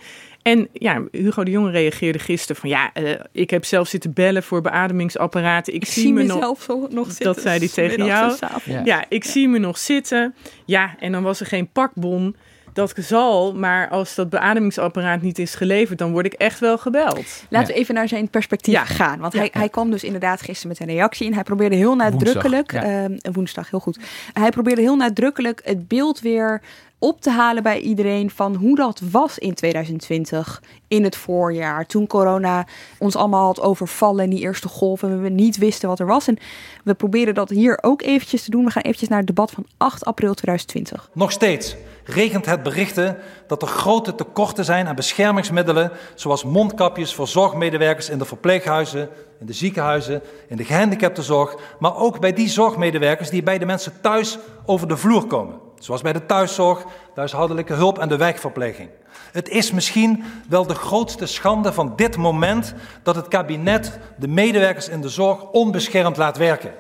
[0.45, 4.43] En ja, Hugo de Jonge reageerde gisteren van ja, eh, ik heb zelf zitten bellen
[4.43, 5.75] voor beademingsapparaten.
[5.75, 6.67] Ik, ik zie, zie me nog.
[6.91, 7.25] nog zitten.
[7.25, 8.37] Dat zei hij tegen jou.
[8.85, 10.35] Ja, ik zie me nog zitten.
[10.65, 12.37] Ja, en dan was er geen pakbon.
[12.75, 17.25] Dat zal, maar als dat beademingsapparaat niet is geleverd, dan word ik echt wel gebeld.
[17.49, 17.75] Laten Ja.
[17.75, 18.85] we even naar zijn perspectief Ja.
[18.85, 19.19] gaan.
[19.19, 19.39] Want Ja.
[19.39, 21.35] hij, hij kwam dus inderdaad gisteren met een reactie in.
[21.35, 23.99] Hij probeerde heel nadrukkelijk, Woensdag, ehm, woensdag, heel goed.
[24.33, 26.61] Hij probeerde heel nadrukkelijk het beeld weer
[26.99, 31.87] op te halen bij iedereen van hoe dat was in 2020, in het voorjaar.
[31.87, 32.67] Toen corona
[32.99, 36.29] ons allemaal had overvallen in die eerste golf en we niet wisten wat er was.
[36.29, 36.39] En
[36.85, 38.65] we proberen dat hier ook eventjes te doen.
[38.65, 41.11] We gaan eventjes naar het debat van 8 april 2020.
[41.13, 47.29] Nog steeds regent het berichten dat er grote tekorten zijn aan beschermingsmiddelen, zoals mondkapjes voor
[47.29, 49.09] zorgmedewerkers in de verpleeghuizen,
[49.41, 53.93] in de ziekenhuizen, in de gehandicaptenzorg, maar ook bij die zorgmedewerkers die bij de mensen
[54.01, 58.89] thuis over de vloer komen, zoals bij de thuiszorg, de hulp en de wijkverpleging.
[59.33, 64.89] Het is misschien wel de grootste schande van dit moment dat het kabinet de medewerkers
[64.89, 66.73] in de zorg onbeschermd laat werken.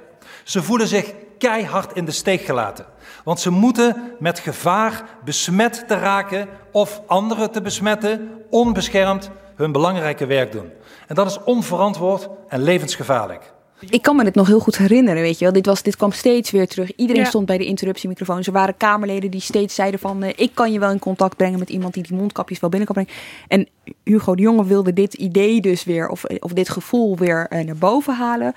[0.44, 2.86] Ze voelen zich keihard in de steek gelaten.
[3.24, 10.26] Want ze moeten met gevaar besmet te raken of anderen te besmetten, onbeschermd hun belangrijke
[10.26, 10.70] werk doen.
[11.06, 13.52] En dat is onverantwoord en levensgevaarlijk.
[13.90, 15.52] Ik kan me dit nog heel goed herinneren, weet je wel.
[15.54, 16.96] Dit, was, dit kwam steeds weer terug.
[16.96, 17.28] Iedereen Ja.
[17.28, 18.46] stond bij de interruptiemicrofoons.
[18.46, 20.22] Er waren Kamerleden die steeds zeiden van...
[20.22, 22.88] eh, ik kan je wel in contact brengen met iemand die die mondkapjes wel binnen
[22.94, 23.20] kan brengen.
[23.48, 23.68] En
[24.04, 26.08] Hugo de Jonge wilde dit idee dus weer...
[26.08, 28.54] of, of dit gevoel weer eh, naar boven halen...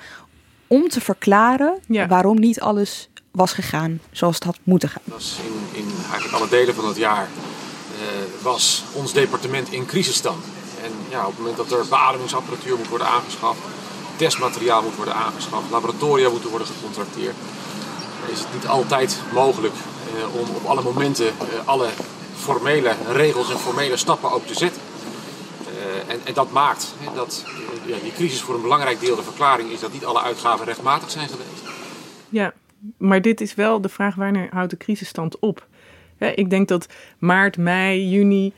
[0.68, 2.08] om te verklaren Ja.
[2.08, 5.02] waarom niet alles was gegaan zoals het had moeten gaan.
[5.06, 10.44] in, in eigenlijk alle delen van het jaar eh, was ons departement in crisisstand.
[10.84, 13.60] En ja, op het moment dat er beademingsapparatuur moet worden aangeschaft,
[14.16, 17.36] testmateriaal moet worden aangeschaft, laboratoria moeten worden gecontracteerd,
[18.32, 21.34] is het niet altijd mogelijk eh, om op alle momenten eh,
[21.66, 21.90] alle
[22.38, 24.82] formele regels en formele stappen ook te zetten.
[25.68, 27.44] Eh, en, en dat maakt hè, dat
[27.86, 31.12] ja, die crisis voor een belangrijk deel de verklaring is dat niet alle uitgaven rechtmatig
[31.12, 31.62] zijn geweest.
[32.30, 32.54] Ja,
[32.98, 35.68] maar dit is wel de vraag wanneer houdt de crisisstand op?
[36.36, 36.88] Ik denk dat
[37.18, 38.54] maart, mei, juni.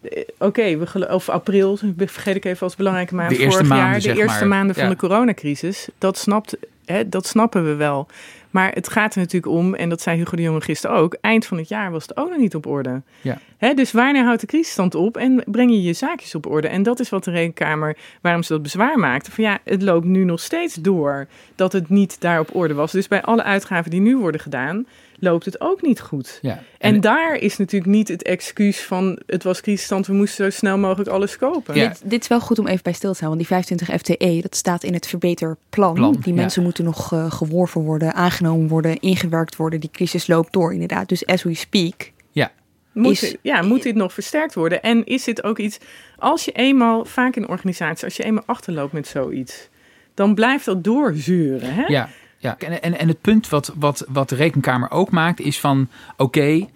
[0.00, 4.00] eh, Oké, we gelo- of april, vergeet ik even als belangrijke maand vorig maanden, jaar.
[4.14, 4.48] De eerste maar.
[4.48, 4.90] maanden van Ja.
[4.90, 5.88] de coronacrisis.
[5.98, 8.06] Dat, snapt, hè, dat snappen we wel.
[8.50, 11.46] Maar het gaat er natuurlijk om, en dat zei Hugo de Jonge gisteren ook, eind
[11.46, 13.02] van het jaar was het ook nog niet op orde.
[13.20, 13.38] Ja.
[13.56, 16.68] Hè, dus wanneer houdt de crisisstand op en breng je je zaakjes op orde?
[16.68, 19.30] En dat is wat de Rekenkamer, waarom ze dat bezwaar maakte.
[19.30, 22.92] Van ja, het loopt nu nog steeds door dat het niet daar op orde was.
[22.92, 24.86] Dus bij alle uitgaven die nu worden gedaan,
[25.20, 26.38] loopt het ook niet goed.
[26.42, 26.62] Ja.
[26.78, 30.78] En, daar is natuurlijk niet het excuus van het was crisisstand, we moesten zo snel
[30.78, 31.74] mogelijk alles kopen.
[31.74, 31.88] Ja.
[31.88, 34.38] Dit, dit is wel goed om even bij stil te staan, want die 25 FTE,
[34.42, 35.94] dat staat in het verbeterplan.
[35.94, 36.40] Plan, die ja.
[36.40, 39.80] mensen moeten nog eh, geworven worden, aangenomen worden, ingewerkt worden.
[39.80, 41.08] Die crisis loopt door inderdaad.
[41.08, 42.12] Dus as we speak.
[42.32, 42.52] ja.
[42.92, 44.82] Moet, is- ja, moet dit nog versterkt worden?
[44.82, 45.78] En is dit ook iets,
[46.16, 49.68] als je eenmaal, vaak in organisaties, als je eenmaal achterloopt met zoiets,
[50.14, 51.74] dan blijft dat doorzuren.
[51.74, 51.84] Hè?
[51.86, 52.08] Ja,
[52.40, 52.58] ja.
[52.58, 56.66] En, en, en het punt wat, wat, wat de rekenkamer ook maakt is van oké.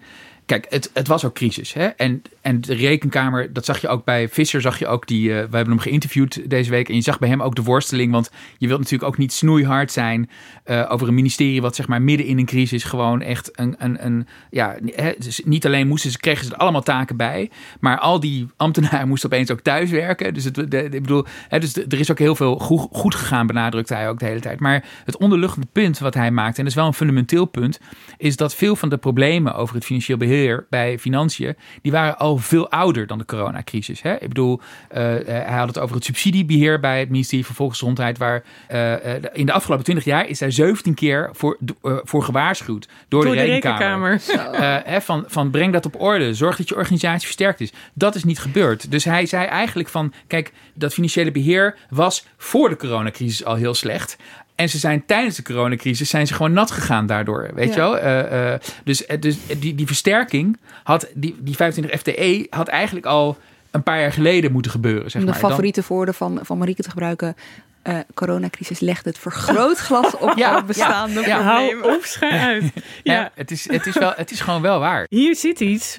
[0.45, 1.73] Kijk, het, het was ook crisis.
[1.73, 1.85] Hè?
[1.85, 5.29] En, en de rekenkamer, dat zag je ook bij Visser, zag je ook die.
[5.29, 6.89] eh, we hebben hem geïnterviewd deze week.
[6.89, 8.11] En je zag bij hem ook de worsteling.
[8.11, 10.29] Want je wilt natuurlijk ook niet snoeihard zijn
[10.63, 11.61] eh, over een ministerie.
[11.61, 13.75] wat zeg maar midden in een crisis gewoon echt een.
[13.77, 17.49] een, een ja, hè, dus niet alleen moesten ze, kregen ze er allemaal taken bij.
[17.79, 20.33] Maar al die ambtenaren moesten opeens ook thuiswerken.
[20.33, 23.93] Dus, het, ik bedoel, hè, dus er is ook heel veel goed, goed gegaan, benadrukte
[23.93, 24.59] hij ook de hele tijd.
[24.59, 27.79] Maar het onderliggende punt wat hij maakt, en dat is wel een fundamenteel punt,
[28.17, 30.34] is dat veel van de problemen over het financieel beheer
[30.69, 34.01] bij financiën, die waren al veel ouder dan de coronacrisis.
[34.01, 34.13] Hè?
[34.13, 38.17] Ik bedoel, eh, eh, hij had het over het subsidiebeheer bij het ministerie van Volksgezondheid,
[38.17, 43.23] waar eh, in de afgelopen 20 jaar is daar 17 keer voor, voor gewaarschuwd door,
[43.23, 44.11] Door de de rekenkamer.
[44.11, 44.53] rekenkamer.
[44.55, 46.33] Eh, hè, van, van breng dat op orde.
[46.33, 47.73] Zorg dat je organisatie versterkt is.
[47.93, 48.91] Dat is niet gebeurd.
[48.91, 50.13] Dus hij zei eigenlijk van...
[50.27, 54.17] Kijk, dat financiële beheer was voor de coronacrisis al heel slecht.
[54.55, 57.49] En ze zijn tijdens de coronacrisis zijn ze gewoon nat gegaan daardoor.
[57.53, 57.73] Weet Ja.
[57.73, 57.97] je wel?
[57.97, 61.07] Eh, eh, dus eh, dus die, die versterking had...
[61.13, 63.37] Die, die 25 FTE had eigenlijk al
[63.71, 65.11] een paar jaar geleden moeten gebeuren.
[65.11, 65.41] Zeg Om de maar.
[65.41, 67.35] Dan- favoriete woorden van, van Marieke te gebruiken.
[67.81, 71.35] eh, coronacrisis legt het vergrootglas op Ja, bestaande ja, ja.
[71.37, 71.83] problemen.
[71.83, 72.63] Hou op, schijn uit.
[73.03, 75.05] ja, Ja, het, is, het, is wel, het is gewoon wel waar.
[75.09, 75.97] hier zit iets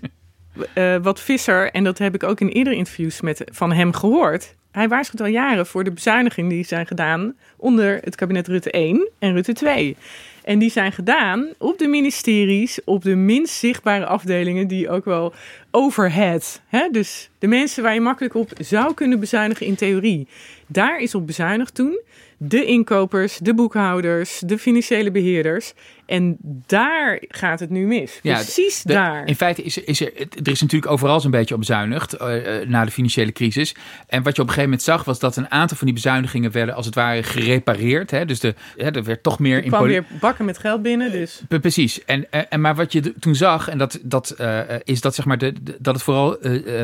[0.75, 4.55] eh, wat Visser, en dat heb ik ook in eerdere interviews met, van hem gehoord.
[4.77, 9.09] Hij waarschuwt al jaren voor de bezuinigingen die zijn gedaan onder het kabinet Rutte 1
[9.19, 9.97] en Rutte 2.
[10.45, 15.35] En die zijn gedaan op de ministeries, op de minst zichtbare afdelingen, die ook wel
[15.71, 16.61] overhead.
[16.67, 16.89] Hè?
[16.91, 20.29] Dus de mensen waar je makkelijk op zou kunnen bezuinigen in theorie.
[20.67, 22.01] Daar is op bezuinigd toen.
[22.39, 25.73] De inkopers, de boekhouders, de financiële beheerders.
[26.07, 28.19] En daar gaat het nu mis.
[28.23, 29.27] Ja, Precies De- daar.
[29.27, 30.13] In feite is er, is er,
[30.45, 33.75] er is natuurlijk overal zo'n beetje op bezuinigd eh, eh, na de financiële crisis.
[34.07, 36.53] En wat je op een gegeven moment zag, was dat een aantal van die bezuinigingen
[36.53, 38.11] werden als het ware gerepareerd.
[38.11, 38.25] Hè?
[38.25, 41.43] Dus de, hè, er werd toch meer Er kwam weer bakken met geld binnen, dus...
[41.49, 42.05] Pre- Precies.
[42.05, 45.39] En, en, maar wat je toen zag, en dat, dat eh, is dat, zeg maar
[45.39, 46.39] de, dat het vooral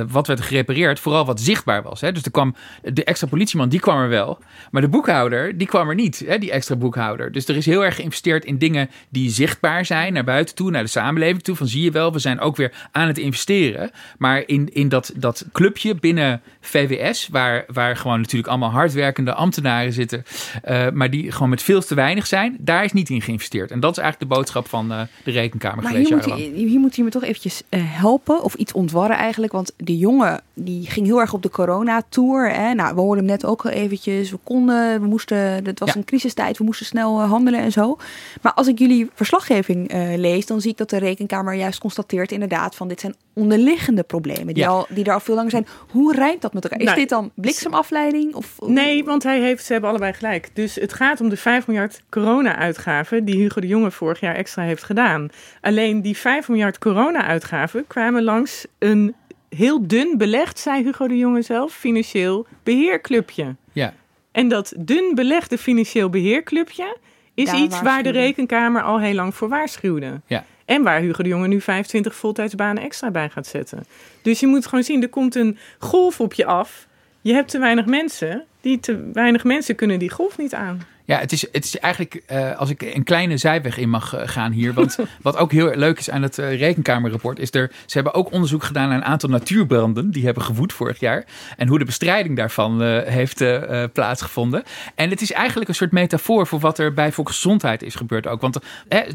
[0.09, 2.01] wat werd gerepareerd, vooral wat zichtbaar was.
[2.01, 2.13] Hè?
[2.13, 4.39] Dus er kwam de extra politieman, die kwam er wel.
[4.71, 6.39] Maar de boekhouder, die kwam er niet, hè?
[6.39, 7.33] die extra boekhouder.
[7.33, 10.83] Dus er is heel erg geïnvesteerd in dingen die zichtbaar zijn naar buiten toe, naar
[10.83, 11.57] de samenleving toe.
[11.57, 13.91] Van zie je wel, we zijn ook weer aan het investeren.
[14.19, 19.93] Maar in, in dat, dat clubje binnen VWS, waar, waar gewoon natuurlijk allemaal hardwerkende ambtenaren
[19.93, 20.25] zitten,
[20.63, 23.71] eh, maar die gewoon met veel te weinig zijn, daar is niet in geïnvesteerd.
[23.71, 26.09] En dat is eigenlijk de boodschap van eh, de Rekenkamer Maar geweest.
[26.09, 29.53] hier moet, je, hier moet je me toch eventjes eh, helpen of iets ontwarren eigenlijk.
[29.53, 32.51] Want die jongen die ging heel erg op de corona-tour.
[32.51, 32.75] Hè?
[32.75, 34.31] Nou, we hoorden hem net ook al eventjes.
[34.31, 35.97] We konden, we moesten, het was Ja.
[35.97, 37.97] een crisistijd, we moesten snel eh, handelen en zo.
[38.43, 42.33] Maar als ik jullie verslaggeving eh, lees, dan zie ik dat de Rekenkamer juist constateert
[42.33, 44.69] inderdaad van dit zijn onderliggende problemen die, Ja.
[44.69, 45.67] al, die er al veel langer zijn.
[45.91, 46.79] Hoe rijmt dat met elkaar?
[46.79, 48.35] Is Nou, dit dan bliksemafleiding?
[48.35, 50.51] Of, Nee, want hij heeft, ze hebben allebei gelijk.
[50.55, 54.63] Dus het gaat om de 5 miljard corona-uitgaven die Hugo de Jonge vorig jaar extra
[54.63, 55.29] heeft gedaan.
[55.61, 59.15] Alleen die 5 miljard corona-uitgaven kwamen langs een
[59.49, 63.55] heel dun belegd, zei Hugo de Jonge zelf, financieel beheerclubje.
[63.73, 63.93] Ja.
[64.33, 66.97] En dat dun belegde financieel beheerclubje
[67.35, 70.21] is Daar iets waar de rekenkamer al heel lang voor waarschuwde.
[70.27, 70.45] Ja.
[70.65, 73.85] En waar Hugo de Jonge nu 25 voltijdsbanen extra bij gaat zetten.
[74.23, 76.87] Dus je moet gewoon zien, er komt een golf op je af.
[77.21, 78.45] Je hebt te weinig mensen.
[78.61, 80.81] Die te weinig mensen kunnen die golf niet aan.
[81.13, 84.29] Ja, het is, het is eigenlijk, eh, als ik een kleine zijweg in mag eh,
[84.29, 84.73] gaan hier.
[84.73, 88.33] Want wat ook heel leuk is aan het eh, rekenkamerrapport, is er, ze hebben ook
[88.33, 91.25] onderzoek gedaan naar een aantal natuurbranden die hebben gewoed vorig jaar.
[91.57, 93.45] En hoe de bestrijding daarvan heeft
[93.93, 94.63] plaatsgevonden.
[94.95, 98.41] En het is eigenlijk een soort metafoor voor wat er bij volksgezondheid is gebeurd ook.
[98.41, 98.59] Want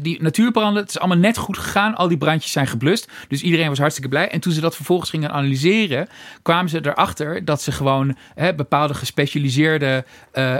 [0.02, 1.94] die natuurbranden, het is allemaal net goed gegaan.
[1.94, 3.10] Al die brandjes zijn geblust.
[3.28, 4.28] Dus iedereen was hartstikke blij.
[4.28, 6.08] En toen ze dat vervolgens gingen analyseren,
[6.42, 8.16] kwamen ze erachter dat ze gewoon
[8.56, 10.04] bepaalde gespecialiseerde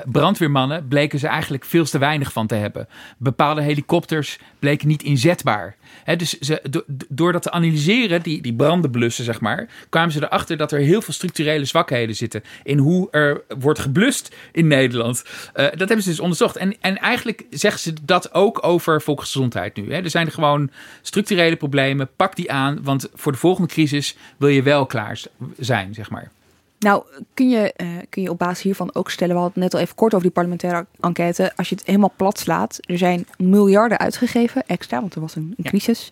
[0.04, 2.88] brandweermannen bleken ze eigenlijk veel te weinig van te hebben.
[3.18, 5.76] Bepaalde helikopters bleken niet inzetbaar.
[6.16, 10.56] dus ze, door dat te analyseren, die, die branden blussen, zeg maar, kwamen ze erachter
[10.56, 15.24] dat er heel veel structurele zwakheden zitten in hoe er wordt geblust in Nederland.
[15.24, 16.56] Uh, dat hebben ze dus onderzocht.
[16.56, 19.90] En, en eigenlijk zeggen ze dat ook over volksgezondheid nu.
[19.90, 20.70] Er zijn gewoon
[21.02, 22.08] structurele problemen.
[22.16, 25.20] Pak die aan, want voor de volgende crisis wil je wel klaar
[25.58, 26.30] zijn, zeg maar.
[26.78, 27.02] Nou,
[27.34, 29.94] kun je, uh, kun je op basis hiervan ook stellen, we hadden net al even
[29.94, 34.66] kort over die parlementaire enquête, als je het helemaal plat slaat, er zijn miljarden uitgegeven,
[34.66, 36.08] extra, want er was een, een crisis.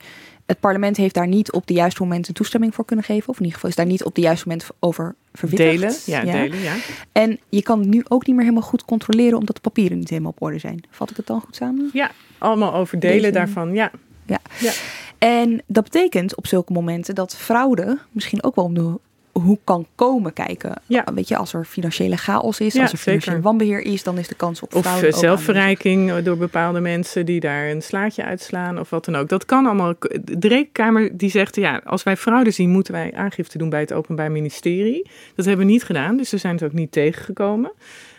[0.47, 3.37] Het parlement heeft daar niet op de juiste moment een toestemming voor kunnen geven, of
[3.37, 6.07] in ieder geval is daar niet op de juiste moment over verwittigd.
[6.07, 6.43] Delen, ja, ja.
[6.43, 6.75] delen, ja.
[7.13, 10.11] En je kan het nu ook niet meer helemaal goed controleren, omdat de papieren niet
[10.11, 10.85] helemaal op orde zijn.
[10.91, 11.91] Vat ik het dan goed samen?
[11.93, 13.91] Ja, allemaal over delen daarvan, ja.
[14.27, 14.39] ja.
[14.59, 14.73] Ja.
[15.19, 18.99] En dat betekent op zulke momenten dat fraude misschien ook wel om de
[19.43, 20.73] hoe kan komen kijken.
[20.87, 21.05] Ja.
[21.15, 24.35] Weet je, als er financiële chaos is, als er financieel wanbeheer is, dan is de
[24.35, 25.09] kans op fraude.
[25.09, 29.29] Of zelfverrijking door bepaalde mensen die daar een slaatje uitslaan of wat dan ook.
[29.29, 29.95] Dat kan allemaal.
[30.25, 33.93] De rekenkamer die zegt, ja, als wij fraude zien, moeten wij aangifte doen bij het
[33.93, 35.11] Openbaar Ministerie.
[35.35, 37.73] Dat hebben we niet gedaan, dus ze zijn het ook niet tegengekomen.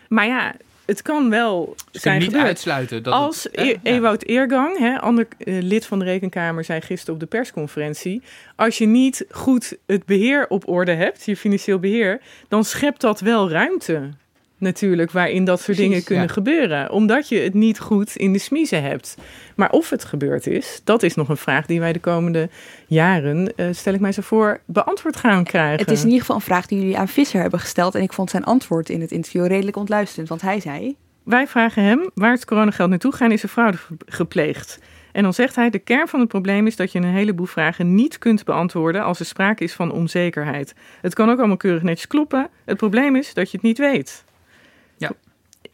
[0.07, 0.55] Maar ja,
[0.87, 2.45] het kan wel zijn niet gebeurd.
[2.45, 3.03] uitsluiten.
[3.03, 7.13] Dat Als het, e Ewout Eergang, hè, ander uh, lid van de Rekenkamer, zei gisteren
[7.13, 8.21] op de persconferentie...
[8.55, 12.21] als je niet goed het beheer op orde hebt, je financieel beheer...
[12.47, 14.09] dan schept dat wel ruimte
[14.57, 16.91] natuurlijk waarin dat soort dingen kunnen gebeuren.
[16.91, 19.17] Omdat je het niet goed in de smiezen hebt.
[19.55, 22.49] Maar of het gebeurd is, dat is nog een vraag die wij de komende
[22.87, 25.79] jaren, uh, stel ik mij zo voor, beantwoord gaan krijgen.
[25.79, 27.95] Het is in ieder geval een vraag die jullie aan Visser hebben gesteld.
[27.95, 30.29] En ik vond zijn antwoord in het interview redelijk ontluisterend.
[30.29, 30.95] Want hij zei...
[31.23, 34.79] Wij vragen hem, waar het coronageld naartoe gaan, is er fraude gepleegd?
[35.11, 37.95] En dan zegt hij: de kern van het probleem is dat je een heleboel vragen
[37.95, 40.75] niet kunt beantwoorden als er sprake is van onzekerheid.
[41.01, 42.49] Het kan ook allemaal keurig netjes kloppen.
[42.65, 44.25] Het probleem is dat je het niet weet.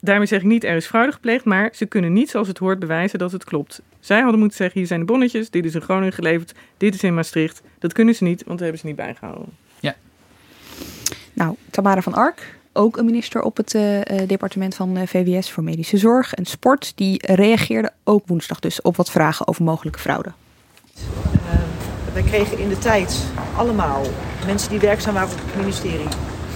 [0.06, 2.80] Daarmee zeg ik niet er is fraude gepleegd, maar ze kunnen niet zoals het hoort
[2.80, 3.82] bewijzen dat het klopt.
[4.00, 7.04] Zij hadden moeten zeggen: hier zijn de bonnetjes, dit is in Groningen geleverd, dit is
[7.04, 7.62] in Maastricht.
[7.80, 9.46] Dat kunnen ze niet, want dat hebben ze niet bijgehouden.
[9.80, 9.96] Ja.
[11.34, 15.63] Nou, Tamara van Ark, ook een minister op het uh, departement van eh, VWS voor
[15.63, 20.32] Medische Zorg en Sport, die reageerde ook woensdag dus op wat vragen over mogelijke fraude.
[22.13, 23.24] wij kregen in de tijd
[23.56, 24.02] allemaal
[24.46, 26.08] mensen die werkzaam waren op het ministerie,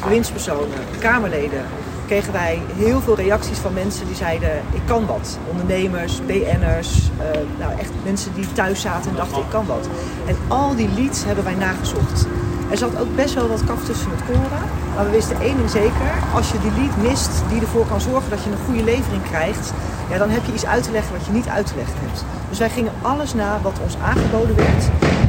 [0.04, 1.66] bewindspersonen, Kamerleden,
[2.08, 5.38] kregen wij heel veel reacties van mensen die zeiden: Ik kan wat.
[5.50, 7.26] Ondernemers, BN'ers, uh,
[7.60, 9.88] nou echt mensen die thuis zaten en dachten: Ik kan wat.
[10.28, 12.26] En al die leads hebben wij nagezocht.
[12.72, 14.62] Er zat ook best wel wat kaf tussen het koren.
[14.96, 18.30] Maar we wisten één ding zeker: als je die lead mist die ervoor kan zorgen
[18.30, 19.74] dat je een goede levering krijgt,
[20.10, 22.24] ja, dan heb je iets uit te leggen wat je niet uit te leggen hebt.
[22.50, 24.84] Dus wij gingen alles na wat ons aangeboden werd.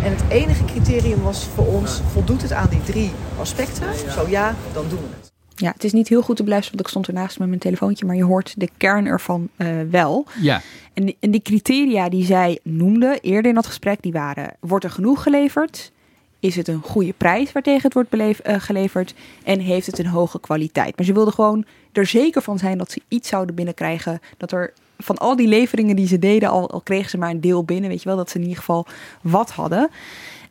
[0.05, 3.87] En het enige criterium was voor ons: voldoet het aan die drie aspecten?
[4.15, 5.28] Zo ja, dan doen we het.
[5.59, 8.07] Ja, het is niet heel goed te beluisteren, want ik stond ernaast met mijn telefoontje,
[8.07, 10.27] maar je hoort de kern ervan uh, wel.
[10.41, 10.61] Ja.
[10.93, 14.85] En die, en die criteria die zij noemde eerder in dat gesprek, die waren: wordt
[14.85, 15.93] er genoeg geleverd?
[16.41, 19.15] Is het een goede prijs waartegen het wordt beleef, uh, geleverd?
[19.45, 20.97] En heeft het een hoge kwaliteit?
[20.97, 24.21] Maar ze wilden gewoon er zeker van zijn dat ze iets zouden binnenkrijgen.
[24.37, 27.41] Dat er van al die leveringen die ze deden, al, al kregen ze maar een
[27.41, 27.91] deel binnen.
[27.91, 28.87] Weet je wel, dat ze in ieder geval
[29.21, 29.91] wat hadden.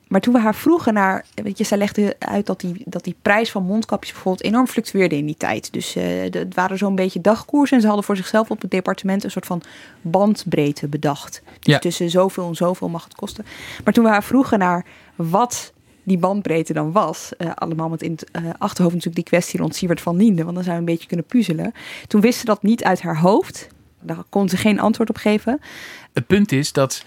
[0.07, 3.15] Maar toen we haar vroegen naar, weet je, zij legde uit dat die, dat die
[3.21, 5.73] prijs van mondkapjes bijvoorbeeld enorm fluctueerde in die tijd.
[5.73, 9.23] Dus uh, het waren zo'n beetje dagkoersen en ze hadden voor zichzelf op het departement
[9.23, 9.61] een soort van
[10.01, 11.41] bandbreedte bedacht.
[11.59, 11.79] Dus ja.
[11.79, 13.45] tussen zoveel en zoveel mag het kosten.
[13.83, 18.11] Maar toen we haar vroegen naar wat die bandbreedte dan was, uh, allemaal met in
[18.11, 20.93] het uh, achterhoofd natuurlijk die kwestie rond Siebert van Liende, want dan zou we een
[20.93, 21.73] beetje kunnen puzzelen.
[22.07, 23.67] Toen wist ze dat niet uit haar hoofd.
[24.01, 25.59] Daar kon ze geen antwoord op geven.
[26.13, 27.03] Het punt is dat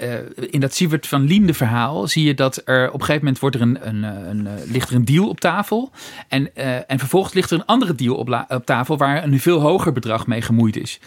[0.00, 0.14] uh,
[0.50, 3.56] in dat Sievert van Liende verhaal zie je dat er op een gegeven moment wordt
[3.56, 5.90] er een, een, een, een ligt er een deal op tafel.
[6.28, 9.92] En, en vervolgens ligt er een andere deal op, op, tafel waar een veel hoger
[9.92, 11.00] bedrag mee gemoeid is.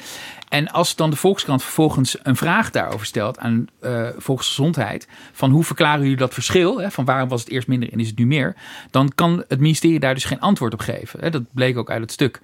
[0.49, 5.63] En als dan de Volkskrant vervolgens een vraag daarover stelt aan uh, Volksgezondheid, van hoe
[5.63, 8.25] verklaren jullie dat verschil, hè, van waarom was het eerst minder en is het nu
[8.25, 8.55] meer,
[8.91, 11.19] dan kan het ministerie daar dus geen antwoord op geven.
[11.19, 11.29] Hè.
[11.29, 12.39] Dat bleek ook uit het stuk.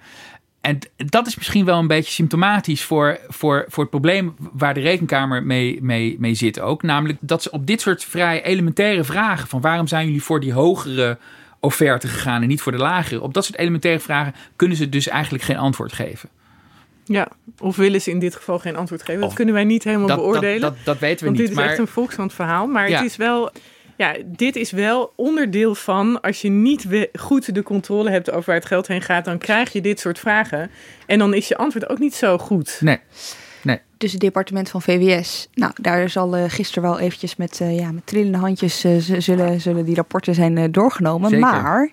[0.64, 4.80] En dat is misschien wel een beetje symptomatisch voor, voor, voor het probleem waar de
[4.80, 6.82] rekenkamer mee, mee, mee zit ook.
[6.82, 10.52] Namelijk dat ze op dit soort vrij elementaire vragen: van waarom zijn jullie voor die
[10.52, 11.18] hogere
[11.60, 13.20] offerte gegaan en niet voor de lagere?
[13.20, 16.28] Op dat soort elementaire vragen kunnen ze dus eigenlijk geen antwoord geven.
[17.04, 19.20] Ja, of willen ze in dit geval geen antwoord geven?
[19.20, 20.60] Dat kunnen wij niet helemaal beoordelen.
[20.60, 21.48] Dat, dat, dat, weten we want niet.
[21.48, 21.70] Dit is maar...
[21.70, 22.66] echt een Volkskrant verhaal.
[22.66, 23.52] Maar het is wel
[23.96, 28.54] ja, dit is wel onderdeel van als je niet goed de controle hebt over waar
[28.54, 30.70] het geld heen gaat, dan krijg je dit soort vragen.
[31.06, 32.78] En dan is je antwoord ook niet zo goed.
[32.80, 32.98] Nee.
[33.62, 33.80] nee.
[33.98, 35.48] Dus het departement van VWS.
[35.54, 39.60] Nou, daar zal uh, gisteren wel eventjes met, uh, ja, met trillende handjes uh, zullen,
[39.60, 41.30] zullen die rapporten zijn doorgenomen.
[41.30, 41.46] Zeker.
[41.46, 41.90] Maar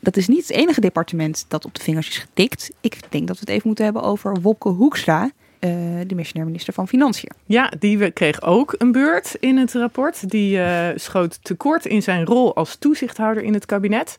[0.00, 2.70] dat is niet het enige departement dat op de vingers is getikt.
[2.80, 5.30] Ik denk dat we het even moeten hebben over Wopke Hoekstra.
[6.06, 7.30] De missionair minister van Financiën.
[7.46, 10.30] Ja, die kreeg ook een beurt in het rapport.
[10.30, 10.60] Die
[10.94, 14.18] schoot tekort in zijn rol als toezichthouder in het kabinet.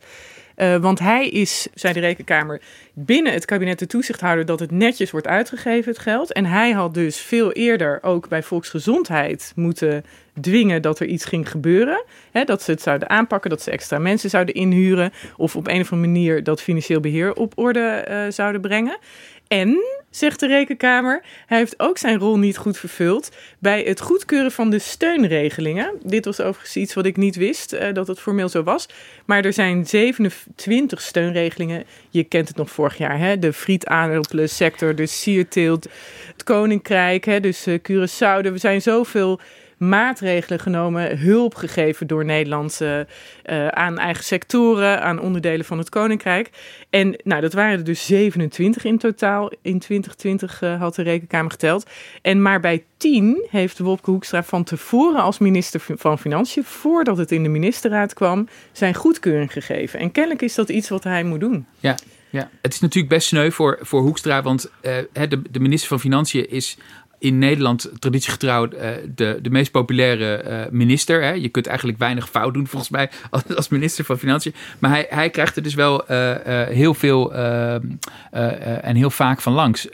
[0.58, 2.62] Uh, want hij is, zei de Rekenkamer,
[2.94, 6.34] binnen het kabinet de toezichthouder dat het netjes wordt uitgegeven, het geld.
[6.34, 10.06] En hij had dus veel eerder ook bij volksgezondheid moeten
[10.42, 12.04] dwingen dat er iets ging gebeuren.
[12.32, 15.12] Hè, dat ze het zouden aanpakken, dat ze extra mensen zouden inhuren.
[15.38, 18.98] Of op een of andere manier dat financieel beheer op orde zouden brengen.
[19.52, 24.52] En, zegt de Rekenkamer, hij heeft ook zijn rol niet goed vervuld bij het goedkeuren
[24.52, 25.94] van de steunregelingen.
[26.04, 28.90] Dit was overigens iets wat ik niet wist, uh, dat het formeel zo was.
[29.26, 31.84] Maar er zijn 27 steunregelingen.
[32.10, 33.40] Je kent het nog vorig jaar, hè?
[33.40, 35.88] de frietaardapelensector, de sierteelt,
[36.32, 37.40] het koninkrijk, hè?
[37.40, 38.46] dus uh, Curaçao.
[38.46, 39.40] Er zijn zoveel
[39.82, 46.50] maatregelen genomen, hulp gegeven door Nederland uh, aan eigen sectoren, aan onderdelen van het Koninkrijk.
[46.90, 49.52] En nou, dat waren er dus 27 in totaal.
[49.62, 51.90] In 2020 uh, had de Rekenkamer geteld.
[52.22, 57.32] En maar bij 10 heeft Wopke Hoekstra van tevoren als minister van Financiën, voordat het
[57.32, 60.00] in de ministerraad kwam, zijn goedkeuring gegeven.
[60.00, 61.66] En kennelijk is dat iets wat hij moet doen.
[61.80, 61.96] Ja.
[62.32, 66.00] Ja, het is natuurlijk best sneu voor, voor Hoekstra, want uh, de, de minister van
[66.00, 66.78] Financiën is
[67.22, 68.80] in Nederland traditiegetrouw uh,
[69.16, 71.24] de, de meest populaire uh, minister.
[71.24, 71.32] Hè.
[71.32, 73.10] Je kunt eigenlijk weinig fout doen volgens mij
[73.56, 74.54] als, minister van Financiën.
[74.80, 77.34] Maar hij, hij krijgt er dus wel uh, heel veel
[78.82, 79.88] en heel vaak van langs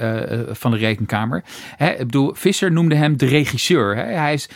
[0.52, 1.44] van de rekenkamer.
[1.78, 3.96] Hè, ik bedoel, Visser noemde hem de regisseur.
[3.96, 4.04] Hè.
[4.04, 4.50] Hij is,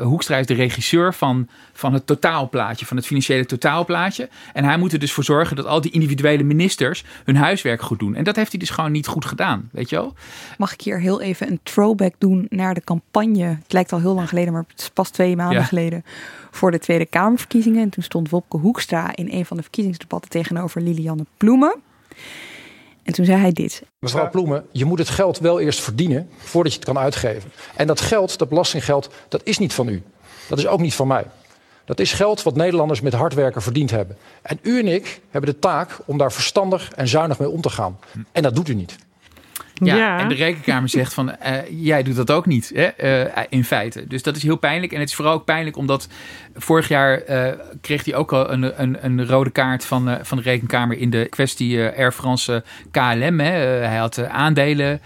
[0.00, 4.28] Hoekstra is de regisseur van, van het totaalplaatje, van het financiële totaalplaatje.
[4.52, 7.98] En hij moet er dus voor zorgen dat al die individuele ministers hun huiswerk goed
[7.98, 8.14] doen.
[8.14, 10.14] En dat heeft hij dus gewoon niet goed gedaan, weet je wel?
[10.58, 13.44] Mag ik hier heel even een throwback doen naar de campagne.
[13.44, 15.64] Het lijkt al heel lang geleden, maar het is pas twee maanden Ja.
[15.64, 16.04] geleden.
[16.50, 17.82] Voor de Tweede Kamerverkiezingen.
[17.82, 21.76] En toen stond Wopke Hoekstra in een van de verkiezingsdebatten tegenover Lilianne Ploemen.
[23.02, 23.82] En toen zei hij dit.
[23.98, 27.50] Mevrouw Ploemen, je moet het geld wel eerst verdienen voordat je het kan uitgeven.
[27.76, 30.02] En dat geld, dat belastinggeld, dat is niet van u.
[30.48, 31.24] Dat is ook niet van mij.
[31.84, 34.16] Dat is geld wat Nederlanders met hard werken verdiend hebben.
[34.42, 37.70] En u en ik hebben de taak om daar verstandig en zuinig mee om te
[37.70, 37.98] gaan.
[38.32, 38.96] En dat doet u niet.
[39.80, 40.18] Ja, Ja.
[40.18, 44.04] en de rekenkamer zegt van, eh, jij doet dat ook niet, hè, eh, in feite.
[44.06, 44.92] Dus dat is heel pijnlijk.
[44.92, 46.08] En het is vooral ook pijnlijk omdat
[46.58, 50.36] vorig jaar eh, kreeg hij ook al een, een, een rode kaart van, eh, van
[50.36, 53.40] de rekenkamer in de kwestie eh, Air France KLM.
[53.40, 53.50] Hè.
[53.86, 55.00] Hij had aandelen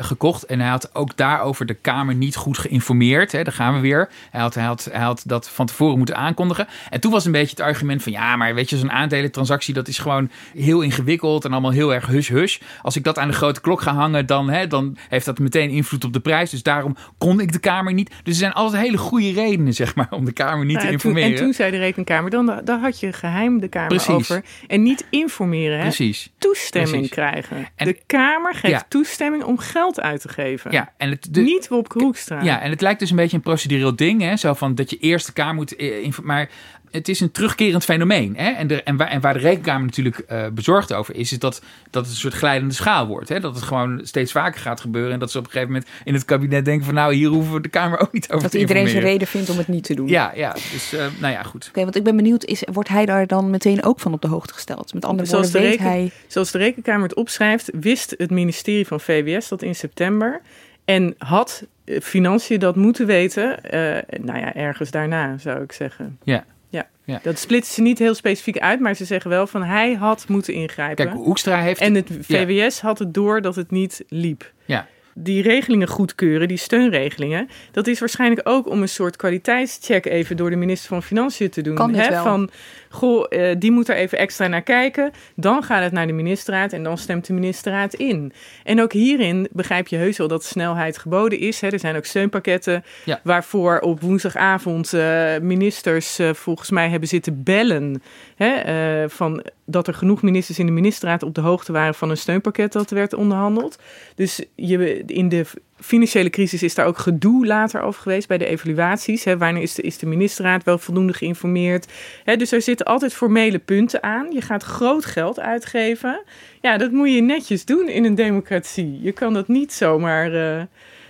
[0.00, 3.32] gekocht en hij had ook daarover de Kamer niet goed geïnformeerd.
[3.32, 3.42] Hè.
[3.42, 4.08] Daar gaan we weer.
[4.30, 6.66] Hij had, hij, had, hij had dat van tevoren moeten aankondigen.
[6.90, 9.88] En toen was een beetje het argument van, ja, maar weet je, zo'n aandelentransactie, dat
[9.88, 12.58] is gewoon heel ingewikkeld en allemaal heel erg hush-hush.
[12.82, 15.70] Als ik dat aan de grote klok ga hangen, dan, hè, dan heeft dat meteen
[15.70, 16.50] invloed op de prijs.
[16.50, 18.08] Dus daarom kon ik de Kamer niet.
[18.08, 21.10] Dus er zijn altijd hele goede redenen, zeg maar, om de Kamer niet En, toen,
[21.10, 21.38] informeren.
[21.38, 24.08] en toen zei de Rekenkamer, dan, had je geheim de Kamer Precies.
[24.08, 24.42] over.
[24.66, 25.82] En niet informeren, hè?
[25.82, 26.30] Precies.
[26.38, 27.10] toestemming Precies.
[27.10, 27.66] krijgen.
[27.74, 28.84] En- de Kamer geeft Ja.
[28.88, 30.70] toestemming om geld uit te geven.
[30.70, 32.42] Ja, en het, de, Niet Wopke Hoekstra.
[32.42, 34.20] Ja, en het lijkt dus een beetje een procedureel ding.
[34.22, 34.36] Hè?
[34.36, 35.76] Zo van dat je eerst de Kamer moet.
[35.76, 36.50] eh, Maar
[36.90, 38.36] het is een terugkerend fenomeen.
[38.36, 38.50] Hè?
[38.50, 41.62] En, de, en, waar, en waar de Rekenkamer natuurlijk eh, bezorgd over is, is dat,
[41.90, 43.28] dat het een soort glijdende schaal wordt.
[43.28, 43.40] Hè?
[43.40, 45.12] Dat het gewoon steeds vaker gaat gebeuren.
[45.12, 47.52] En dat ze op een gegeven moment in het kabinet denken: van nou, hier hoeven
[47.52, 49.84] we de Kamer ook niet over Dat te iedereen zijn reden vindt om het niet
[49.84, 50.08] te doen.
[50.08, 51.66] Ja, ja, dus eh, nou ja, goed.
[51.68, 54.28] Oké, want ik ben benieuwd, is, wordt hij daar dan meteen ook van op de
[54.28, 54.94] hoogte gesteld?
[54.94, 56.10] Met andere Zoals woorden, de weet reken- hij...
[56.26, 60.40] Zoals de Rekenkamer het opschrijft, wist het ministerie van VWS dat in september.
[60.84, 66.18] En had eh, Financiën dat moeten weten, eh, nou ja, ergens daarna zou ik zeggen.
[66.22, 66.44] Ja.
[66.68, 66.88] Ja.
[67.04, 67.20] Ja.
[67.22, 70.54] Dat splitsen ze niet heel specifiek uit, maar ze zeggen wel van hij had moeten
[70.54, 71.06] ingrijpen.
[71.06, 71.80] Kijk, Hoekstra heeft.
[71.80, 74.52] en het VWS had het door dat het niet liep.
[74.64, 74.86] Ja.
[75.14, 80.50] Die regelingen goedkeuren, die steunregelingen, dat is waarschijnlijk ook om een soort kwaliteitscheck even door
[80.50, 81.74] de minister van Financiën te doen.
[81.74, 82.10] Kan dit hè?
[82.10, 82.22] wel?
[82.22, 82.50] Van,
[82.88, 85.10] goh, eh, die moet er even extra naar kijken.
[85.36, 88.32] Dan gaat het naar de ministerraad en dan stemt de ministerraad in.
[88.64, 91.60] En ook hierin begrijp je heus wel dat snelheid geboden is.
[91.60, 91.68] Hè?
[91.68, 93.20] Er zijn ook steunpakketten Ja.
[93.22, 98.02] waarvoor op woensdagavond eh, ministers eh, volgens mij hebben zitten bellen.
[98.36, 99.08] Hè?
[99.08, 102.72] van dat er genoeg ministers in de ministerraad op de hoogte waren van een steunpakket
[102.72, 103.78] dat werd onderhandeld.
[104.14, 105.44] Dus je, in de
[105.80, 109.24] financiële crisis is daar ook gedoe later over geweest bij de evaluaties.
[109.24, 109.38] Hè?
[109.38, 111.92] Wanneer is de, is de ministerraad wel voldoende geïnformeerd?
[112.24, 112.36] Hè?
[112.36, 114.32] Dus er zitten altijd formele punten aan.
[114.32, 116.22] Je gaat groot geld uitgeven.
[116.60, 118.98] Ja, dat moet je netjes doen in een democratie.
[119.02, 120.62] Je kan dat niet zomaar eh,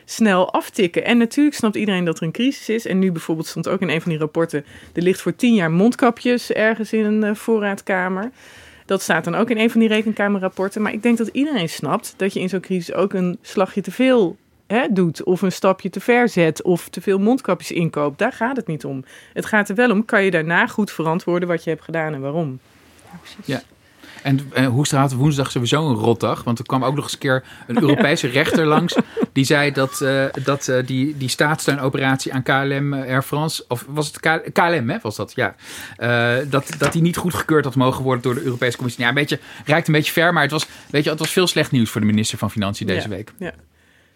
[0.04, 1.04] snel aftikken.
[1.04, 2.86] En natuurlijk snapt iedereen dat er een crisis is.
[2.86, 4.64] En nu bijvoorbeeld stond ook in een van die rapporten...
[4.94, 8.30] er ligt voor tien jaar mondkapjes ergens in een eh, voorraadkamer.
[8.86, 10.82] Dat staat dan ook in een van die rekenkamerrapporten.
[10.82, 13.90] Maar ik denk dat iedereen snapt dat je in zo'n crisis ook een slagje te
[13.90, 14.36] veel
[14.68, 15.22] hè, doet.
[15.22, 16.62] Of een stapje te ver zet.
[16.62, 18.18] Of te veel mondkapjes inkoopt.
[18.18, 19.04] Daar gaat het niet om.
[19.32, 22.20] Het gaat er wel om, kan je daarna goed verantwoorden wat je hebt gedaan en
[22.20, 22.58] waarom.
[23.44, 23.62] Ja.
[24.22, 26.44] En Hoekstra had woensdag sowieso een rotdag.
[26.44, 28.96] Want er kwam ook nog eens een keer een Europese rechter langs.
[29.32, 33.64] Die zei dat, uh, dat uh, die, die staatssteunoperatie aan KLM Air France...
[33.68, 35.32] Of was het K KLM, hè, was dat?
[35.34, 35.54] Ja.
[36.44, 39.02] dat, dat die niet goedgekeurd had mogen worden door de Europese Commissie.
[39.02, 40.32] Ja, een beetje, rijkt een beetje ver.
[40.32, 42.86] Maar het was, weet je, het was veel slecht nieuws voor de minister van Financiën
[42.86, 43.14] deze ja.
[43.14, 43.32] week.
[43.38, 43.52] Ja.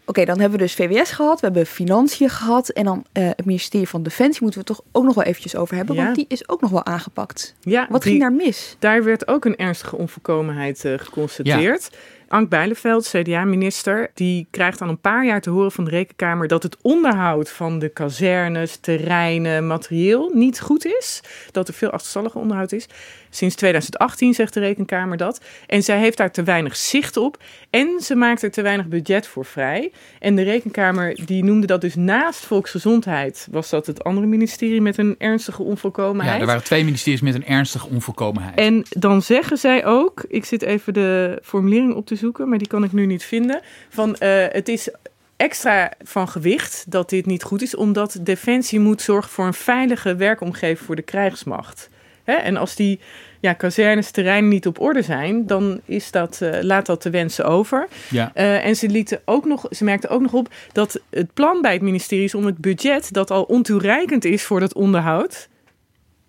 [0.04, 3.44] Oké, dan hebben we dus VWS gehad, we hebben Financiën gehad en dan uh, het
[3.44, 6.02] ministerie van Defensie moeten we toch ook nog wel eventjes over hebben, Ja.
[6.04, 7.54] want die is ook nog wel aangepakt.
[7.60, 8.76] Ja, Wat die- ging daar mis?
[8.78, 11.90] Daar werd ook een ernstige onvolkomenheid eh, geconstateerd.
[12.28, 16.62] Ank Bijleveld, CDA-minister, die krijgt al een paar jaar te horen van de Rekenkamer dat
[16.62, 21.20] het onderhoud van de kazernes, terreinen, materieel niet goed is.
[21.50, 22.86] Dat er veel achterstallig onderhoud is.
[23.34, 25.40] Sinds 2018 zegt de Rekenkamer dat.
[25.66, 27.42] En zij heeft daar te weinig zicht op.
[27.70, 29.92] En ze maakt er te weinig budget voor vrij.
[30.18, 33.48] En de Rekenkamer die noemde dat dus naast volksgezondheid...
[33.50, 36.34] was dat het andere ministerie met een ernstige onvolkomenheid.
[36.34, 38.58] Ja, er waren twee ministeries met een ernstige onvolkomenheid.
[38.58, 42.68] En dan zeggen zij ook, ik zit even de formulering op te zoeken, maar die
[42.68, 43.60] kan ik nu niet vinden.
[43.88, 44.88] Van eh, het is
[45.36, 50.16] extra van gewicht dat dit niet goed is, omdat Defensie moet zorgen voor een veilige
[50.16, 51.90] werkomgeving voor de krijgsmacht.
[52.24, 52.32] Hè?
[52.32, 53.00] En als die
[53.40, 57.44] ja, kazernes, terreinen niet op orde zijn, dan is dat, eh, laat dat te wensen
[57.44, 57.88] over.
[58.10, 58.30] Ja.
[58.34, 61.72] Eh, en ze, lieten ook nog, ze merkten ook nog op dat het plan bij
[61.72, 65.48] het ministerie is om het budget, dat al ontoereikend is voor dat onderhoud,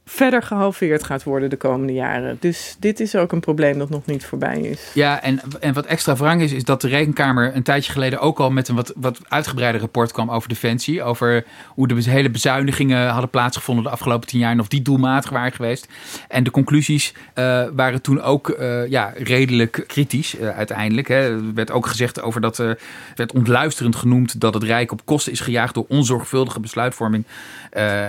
[0.06, 2.38] verder gehalveerd gaat worden de komende jaren.
[2.40, 4.92] Dus dit is ook een probleem dat nog niet voorbij is.
[4.94, 8.40] Ja, en, en wat extra wrang is, is dat de Rekenkamer een tijdje geleden ook
[8.40, 11.04] al met een wat, wat uitgebreider rapport kwam over defensie.
[11.04, 15.30] Over hoe de hele bezuinigingen hadden plaatsgevonden de afgelopen tien jaar en of die doelmatig
[15.30, 15.88] waren geweest.
[16.28, 21.08] En de conclusies eh, waren toen ook eh, ja, redelijk kritisch eh, uiteindelijk.
[21.08, 21.16] Hè.
[21.16, 22.72] Er werd ook gezegd over dat, eh
[23.16, 27.26] werd ontluisterend genoemd dat het Rijk op kosten is gejaagd door onzorgvuldige besluitvorming.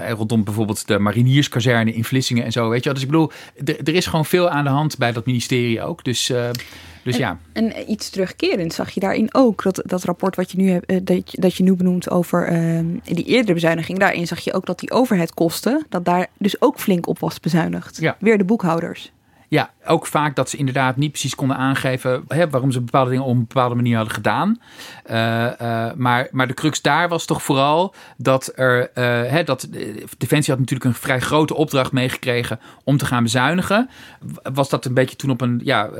[0.08, 2.68] rondom bijvoorbeeld de marinierskazerne in Vlissingen en zo.
[2.68, 2.94] Weet je wel.
[2.94, 3.30] Dus ik bedoel,
[3.64, 6.04] er- er is gewoon veel aan de hand bij dat ministerie ook.
[6.04, 6.50] Dus, eh,
[7.02, 7.38] dus ja.
[7.52, 9.62] En iets terugkerend zag je daarin ook.
[9.62, 12.46] Dat, dat rapport wat je nu, hebt, eh, dat, je- dat je nu benoemt over
[12.46, 13.98] ehm, die eerdere bezuiniging.
[13.98, 17.96] Daarin zag je ook dat die overheidkosten, dat daar dus ook flink op was bezuinigd.
[18.00, 18.16] Ja.
[18.20, 19.12] Weer de boekhouders.
[19.54, 23.24] Ja, ook vaak dat ze inderdaad niet precies konden aangeven hè, waarom ze bepaalde dingen
[23.24, 24.60] op een bepaalde manier hadden gedaan.
[25.04, 29.68] Eh, eh, maar, maar de crux daar was toch vooral dat er, eh, hè, dat
[30.18, 33.90] Defensie had natuurlijk een vrij grote opdracht meegekregen om te gaan bezuinigen.
[34.52, 35.90] Was dat een beetje toen op een, ja,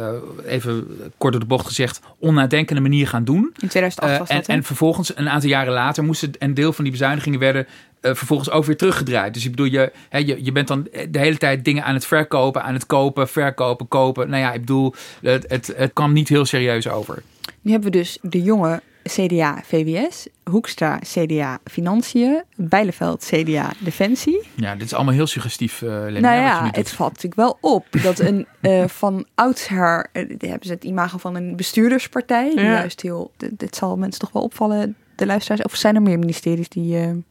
[0.47, 0.87] even
[1.19, 3.55] kort door de bocht gezegd, onnadenkende manier gaan doen.
[3.59, 4.53] In 2008 Eh, was en, dat, hè?
[4.53, 7.67] en vervolgens, een aantal jaren later, moesten een deel van die bezuinigingen werden
[8.13, 9.35] vervolgens ook weer teruggedraaid.
[9.35, 12.07] Dus ik bedoel, je, hè, je, je bent dan de hele tijd dingen aan het
[12.07, 14.31] verkopen, aan het kopen, verkopen, kopen.
[14.31, 17.23] Nou ja, ik bedoel, het, het, het kwam niet heel serieus over.
[17.61, 24.43] Nu hebben we dus de jonge CDA VWS, Hoekstra CDA Financiën, Bijleveld CDA Defensie.
[24.55, 27.41] Ja, dit is allemaal heel suggestief, uh, Lena, nou wat je ja, het valt natuurlijk
[27.41, 32.51] wel op dat een eh, van oudsher, eh, hebben ze het imago van een bestuurderspartij,
[32.51, 32.73] die Ja.
[32.73, 36.19] juist heel, dit, dit zal mensen toch wel opvallen, de luisteraars, of zijn er meer
[36.19, 37.25] ministeries die...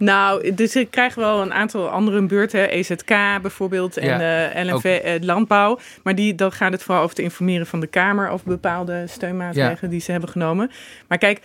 [0.00, 4.84] Nou, dus ik krijg wel een aantal andere hè, EZK bijvoorbeeld en Ja, eh, LNV
[4.84, 5.78] eh, Landbouw.
[6.02, 9.90] Maar die, dan gaat het vooral over te informeren van de Kamer over bepaalde steunmaatregelen
[9.90, 10.70] die ze hebben genomen.
[11.08, 11.40] Maar kijk,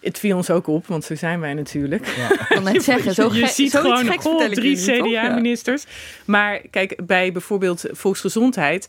[0.00, 2.06] het viel ons ook op, want zo zijn wij natuurlijk.
[2.06, 4.84] Ik kan net zeggen, zo je ziet gewoon geks goh, drie?
[4.84, 5.26] Ja.
[5.26, 5.84] CDA-ministers.
[6.24, 8.88] Maar kijk, bij bijvoorbeeld volksgezondheid,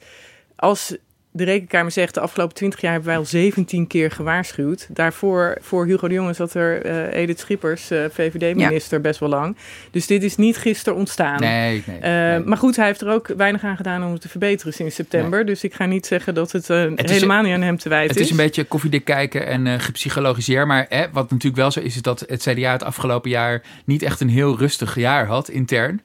[0.56, 0.96] als
[1.32, 4.88] de Rekenkamer zegt de afgelopen twintig jaar hebben wij al 17 keer gewaarschuwd.
[4.90, 9.56] Daarvoor, voor Hugo de Jonge zat er eh, Edith Schippers, eh, VVD-minister, best wel lang.
[9.92, 11.40] Dus dit is niet gisteren ontstaan.
[11.40, 12.40] Nee, nee, Eh, nee.
[12.40, 15.46] Maar goed, hij heeft er ook weinig aan gedaan om het te verbeteren sinds september.
[15.46, 18.24] Dus ik ga niet zeggen dat het, is- helemaal niet aan hem te wijten Het
[18.26, 20.68] is een beetje koffiedik kijken en gepsychologiseerd.
[20.68, 24.20] Maar wat natuurlijk wel zo is, is dat het CDA het afgelopen jaar niet echt
[24.22, 26.02] een heel rustig jaar had, intern.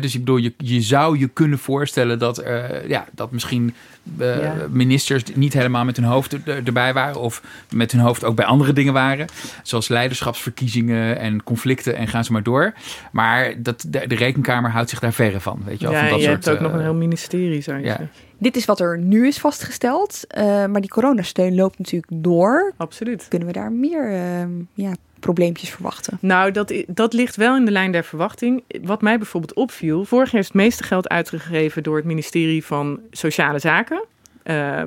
[0.00, 2.42] Dus ik bedoel, je, je zou je kunnen voorstellen dat,
[2.86, 3.74] ja, dat misschien
[4.18, 4.66] Ja.
[4.70, 7.20] Ministers niet helemaal met hun hoofd er- er- erbij waren.
[7.20, 7.42] Of
[7.72, 9.26] met hun hoofd ook bij andere dingen waren.
[9.62, 12.72] Zoals leiderschapsverkiezingen en conflicten en gaan ze maar door.
[13.12, 15.62] Maar dat, de, de rekenkamer houdt zich daar verre van.
[15.64, 17.60] Weet je wel, Ja, van dat je soort, hebt ook nog eh, een heel ministerie,
[17.60, 17.88] zou je ja.
[17.88, 18.10] zeggen.
[18.38, 22.72] Dit is wat er nu is vastgesteld, eh, maar die coronasteun loopt natuurlijk door.
[22.76, 23.26] Absoluut.
[23.28, 26.18] Kunnen we daar meer eh, ja, probleempjes verwachten?
[26.20, 28.62] Nou, dat, dat ligt wel in de lijn der verwachting.
[28.82, 33.00] Wat mij bijvoorbeeld opviel, vorig jaar is het meeste geld uitgegeven door het ministerie van
[33.10, 34.04] Sociale Zaken.
[34.48, 34.82] Eh,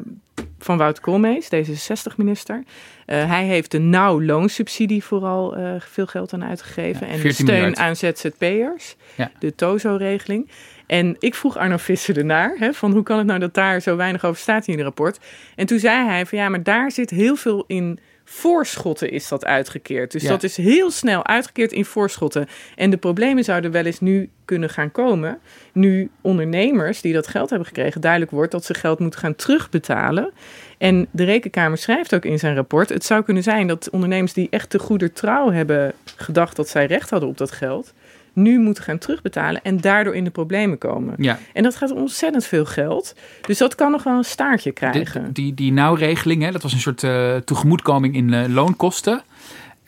[0.59, 2.63] van Wouter Koolmees, D66-minister.
[3.05, 7.07] Eh, hij heeft de nauw loonsubsidie vooral eh, veel geld aan uitgegeven.
[7.07, 7.77] Ja, en de 14 steun miljard.
[7.77, 9.31] aan ZZP'ers, Ja.
[9.39, 10.49] de TOZO-regeling.
[10.87, 13.95] En ik vroeg Arno Visser ernaar, hè, van hoe kan het nou dat daar zo
[13.95, 15.19] weinig over staat in het rapport.
[15.55, 17.99] En toen zei hij van ja, maar daar zit heel veel in
[18.33, 20.11] voorschotten is dat uitgekeerd.
[20.11, 20.29] Dus Ja.
[20.29, 22.47] dat is heel snel uitgekeerd in voorschotten.
[22.75, 25.39] En de problemen zouden wel eens nu kunnen gaan komen.
[25.73, 30.31] Nu ondernemers die dat geld hebben gekregen, duidelijk wordt dat ze geld moeten gaan terugbetalen.
[30.77, 34.47] En de Rekenkamer schrijft ook in zijn rapport: het zou kunnen zijn dat ondernemers die
[34.49, 37.93] echt te goeder trouw hebben gedacht dat zij recht hadden op dat geld,
[38.33, 41.13] nu moeten gaan terugbetalen en daardoor in de problemen komen.
[41.17, 41.39] Ja.
[41.53, 43.15] En dat gaat ontzettend veel geld.
[43.41, 45.33] Dus dat kan nog wel een staartje De- krijgen.
[45.33, 49.21] die, die nauwregeling, hè, dat was een soort eh tegemoetkoming in eh, loonkosten.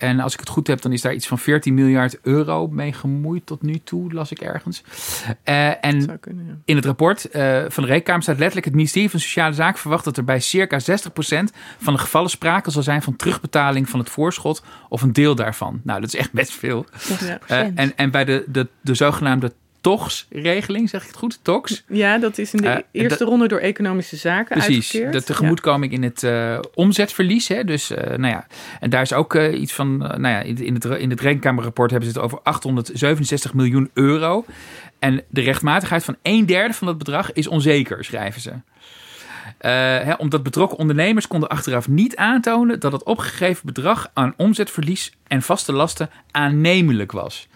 [0.04, 2.94] En als ik het goed heb, dan is daar iets van 14 miljard euro mee
[2.94, 4.84] gemoeid tot nu toe, las ik ergens.
[5.44, 6.54] Eh, en zou kunnen, ja.
[6.66, 8.66] in het rapport eh, van de Rekenkamer staat letterlijk...
[8.66, 10.84] het ministerie van Sociale Zaken verwacht dat er bij circa 60%
[11.78, 13.02] van de gevallen sprake zal zijn...
[13.02, 15.82] van terugbetaling van het voorschot of een deel daarvan.
[15.84, 16.86] Nou, dat is echt best veel.
[17.20, 17.40] Ja.
[17.48, 21.40] Eh, en, en bij de, de, de zogenaamde TOGS-regeling, zeg ik het goed?
[21.42, 21.84] TOGS?
[21.88, 25.14] Ja, dat is in de Eh, eerste dat- ronde door economische zaken Precies, uitgekeerd.
[25.14, 27.48] de tegemoetkoming in het eh, omzetverlies.
[27.48, 27.64] Hè?
[27.64, 28.48] Dus, eh, nou ja,
[28.80, 32.16] en daar is ook iets van, nou ja, in, het, in het rekenkamerrapport hebben ze
[32.16, 34.46] het over 867 miljoen euro.
[35.00, 38.52] En de rechtmatigheid van een derde van dat bedrag is onzeker, schrijven ze.
[39.58, 45.42] Hè, omdat betrokken ondernemers konden achteraf niet aantonen dat het opgegeven bedrag aan omzetverlies en
[45.42, 47.48] vaste lasten aannemelijk was.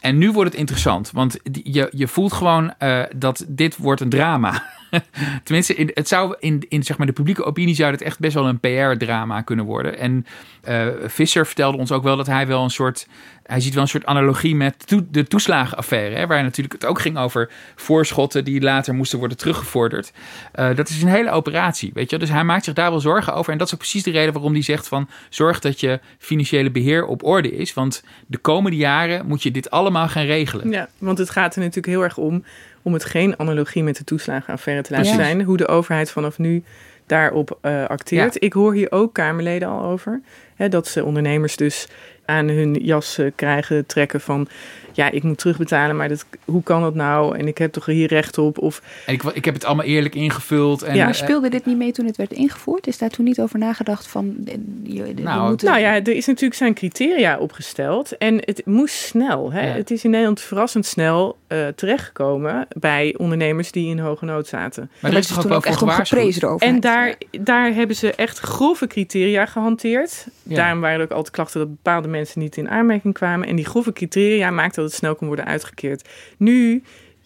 [0.00, 4.08] En nu wordt het interessant, want je, je voelt gewoon eh, dat dit wordt een
[4.08, 4.74] drama.
[5.44, 8.34] Tenminste, in, het zou in, in zeg maar, de publieke opinie zou het echt best
[8.34, 9.98] wel een PR-drama kunnen worden.
[9.98, 10.26] En
[10.62, 13.06] eh, Visser vertelde ons ook wel dat hij wel een soort.
[13.42, 16.16] Hij ziet wel een soort analogie met de toeslagenaffaire.
[16.16, 20.12] Hè, waar natuurlijk het ook ging over voorschotten die later moesten worden teruggevorderd.
[20.52, 22.18] Eh, dat is een hele operatie, weet je.
[22.18, 23.52] Dus hij maakt zich daar wel zorgen over.
[23.52, 25.08] En dat is ook precies de reden waarom hij zegt van...
[25.28, 27.74] zorg dat je financiële beheer op orde is.
[27.74, 30.70] Want de komende jaren moet je dit allemaal gaan regelen.
[30.70, 32.44] Ja, want het gaat er natuurlijk heel erg om
[32.86, 35.42] om het geen analogie met de toeslagenaffaire te laten zijn.
[35.42, 36.62] Hoe de overheid vanaf nu
[37.06, 38.42] daarop eh, acteert.
[38.42, 40.20] Ik hoor hier ook Kamerleden al over.
[40.56, 41.86] Hè, dat ze ondernemers dus
[42.24, 44.48] aan hun jas eh, krijgen trekken van...
[44.92, 47.38] ja, ik moet terugbetalen, maar dat, hoe kan dat nou?
[47.38, 48.58] En ik heb toch hier recht op?
[48.58, 50.82] Of En ik, ik heb het allemaal eerlijk ingevuld.
[50.82, 52.86] En, Ja, Maar eh, speelde dit niet mee toen het werd ingevoerd?
[52.86, 54.36] Is daar toen niet over nagedacht van...
[54.46, 58.94] eh, je- Nou, moeten- Nou ja, er is natuurlijk zijn criteria opgesteld en het moest
[58.94, 59.52] snel.
[59.52, 59.66] Hè?
[59.66, 59.72] Ja.
[59.74, 64.82] Het is in Nederland verrassend snel eh, terechtgekomen bij ondernemers die in hoge nood zaten.
[64.92, 66.74] maar daar er is toch ook wel echt om geprezen overheid.
[66.74, 70.26] En daar, daar hebben ze echt grove criteria gehanteerd.
[70.54, 73.48] Daarom waren er ook altijd klachten dat bepaalde mensen niet in aanmerking kwamen.
[73.48, 76.08] En die grove criteria maakten dat het snel kon worden uitgekeerd.
[76.36, 76.82] Nu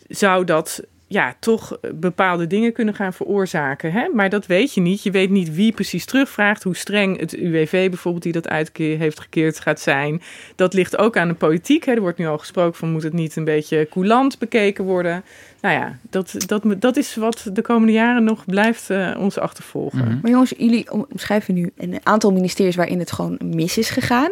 [0.08, 0.82] zou dat
[1.12, 3.92] ja, toch bepaalde dingen kunnen gaan veroorzaken.
[3.92, 4.08] Hè?
[4.14, 5.02] Maar dat weet je niet.
[5.02, 9.20] Je weet niet wie precies terugvraagt, hoe streng het UWV bijvoorbeeld die dat uitkeer heeft
[9.20, 10.22] gekeerd gaat zijn.
[10.54, 11.84] Dat ligt ook aan de politiek.
[11.84, 11.92] Hè?
[11.92, 15.24] Er wordt nu al gesproken van moet het niet een beetje coulant bekeken worden.
[15.60, 20.04] Nou ja, dat, dat, dat is wat de komende jaren nog blijft eh, ons achtervolgen.
[20.04, 20.18] Mhm.
[20.22, 24.30] Maar jongens, jullie omschrijven nu een aantal ministeries waarin het gewoon mis is gegaan.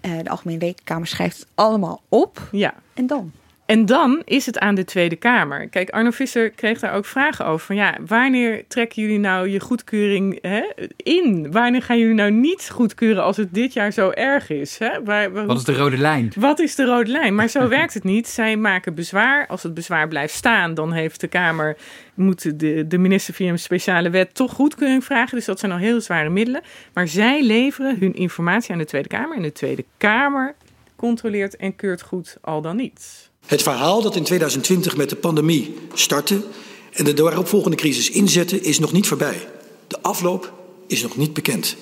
[0.00, 2.48] Eh, de Algemene Rekenkamer schrijft het allemaal op.
[2.50, 2.74] Ja.
[2.94, 3.32] En dan?
[3.72, 5.68] En dan is het aan de Tweede Kamer.
[5.68, 7.66] Kijk, Arno Visser kreeg daar ook vragen over.
[7.66, 10.62] Van ja, wanneer trekken jullie nou je goedkeuring hè,
[10.96, 11.52] in?
[11.52, 14.78] Wanneer gaan jullie nou niet goedkeuren als het dit jaar zo erg is?
[14.78, 15.02] Hè?
[15.02, 16.32] Waar, waar- Wat is de rode lijn?
[16.38, 17.34] wat is de rode lijn?
[17.34, 18.28] Maar zo werkt het niet.
[18.28, 19.46] Zij maken bezwaar.
[19.46, 21.76] Als het bezwaar blijft staan, dan heeft de Kamer,
[22.14, 25.36] moet de, de minister via een speciale wet toch goedkeuring vragen.
[25.36, 26.62] Dus dat zijn al heel zware middelen.
[26.94, 29.36] Maar zij leveren hun informatie aan de Tweede Kamer.
[29.36, 30.54] En de Tweede Kamer
[30.96, 33.30] controleert en keurt goed al dan niet.
[33.46, 36.44] Het verhaal dat in 2020 met de pandemie startte
[36.92, 39.48] en de daaropvolgende crisis inzette, is nog niet voorbij.
[39.86, 40.52] De afloop
[40.86, 41.76] is nog niet bekend.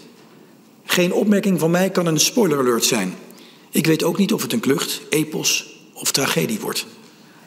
[0.84, 3.14] Geen opmerking van mij kan een spoiler alert zijn.
[3.70, 6.86] Ik weet ook niet of het een klucht, epos of tragedie wordt.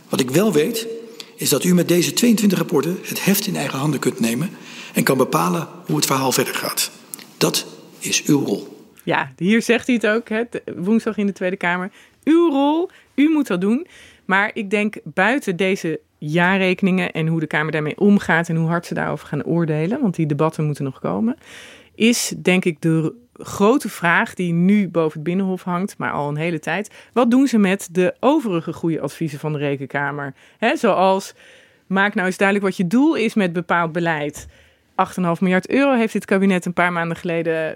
[0.10, 0.88] Wat ik wel weet,
[1.36, 4.50] is dat u met deze 22 rapporten het heft in eigen handen kunt nemen
[4.94, 6.92] en kan bepalen hoe het verhaal verder gaat.
[7.38, 7.66] Dat
[8.00, 8.88] is uw rol.
[9.04, 10.44] Ja, hier zegt hij het ook, hè,
[10.76, 11.92] woensdag in de Tweede Kamer.
[12.24, 13.88] Uw rol, u moet dat doen.
[14.26, 18.86] Maar ik denk buiten deze jaarrekeningen en hoe de Kamer daarmee omgaat en hoe hard
[18.86, 21.36] ze daarover gaan oordelen, want die debatten moeten nog komen,
[21.96, 26.36] is denk ik de grote vraag die nu boven het Binnenhof hangt, maar al een
[26.36, 26.90] hele tijd.
[27.14, 30.34] Wat doen ze met de overige goede adviezen van de Rekenkamer?
[30.58, 31.34] Hè, zoals,
[31.88, 34.48] maak nou eens duidelijk wat je doel is met bepaald beleid.
[34.94, 37.76] 8,5 miljard euro heeft dit kabinet een paar maanden geleden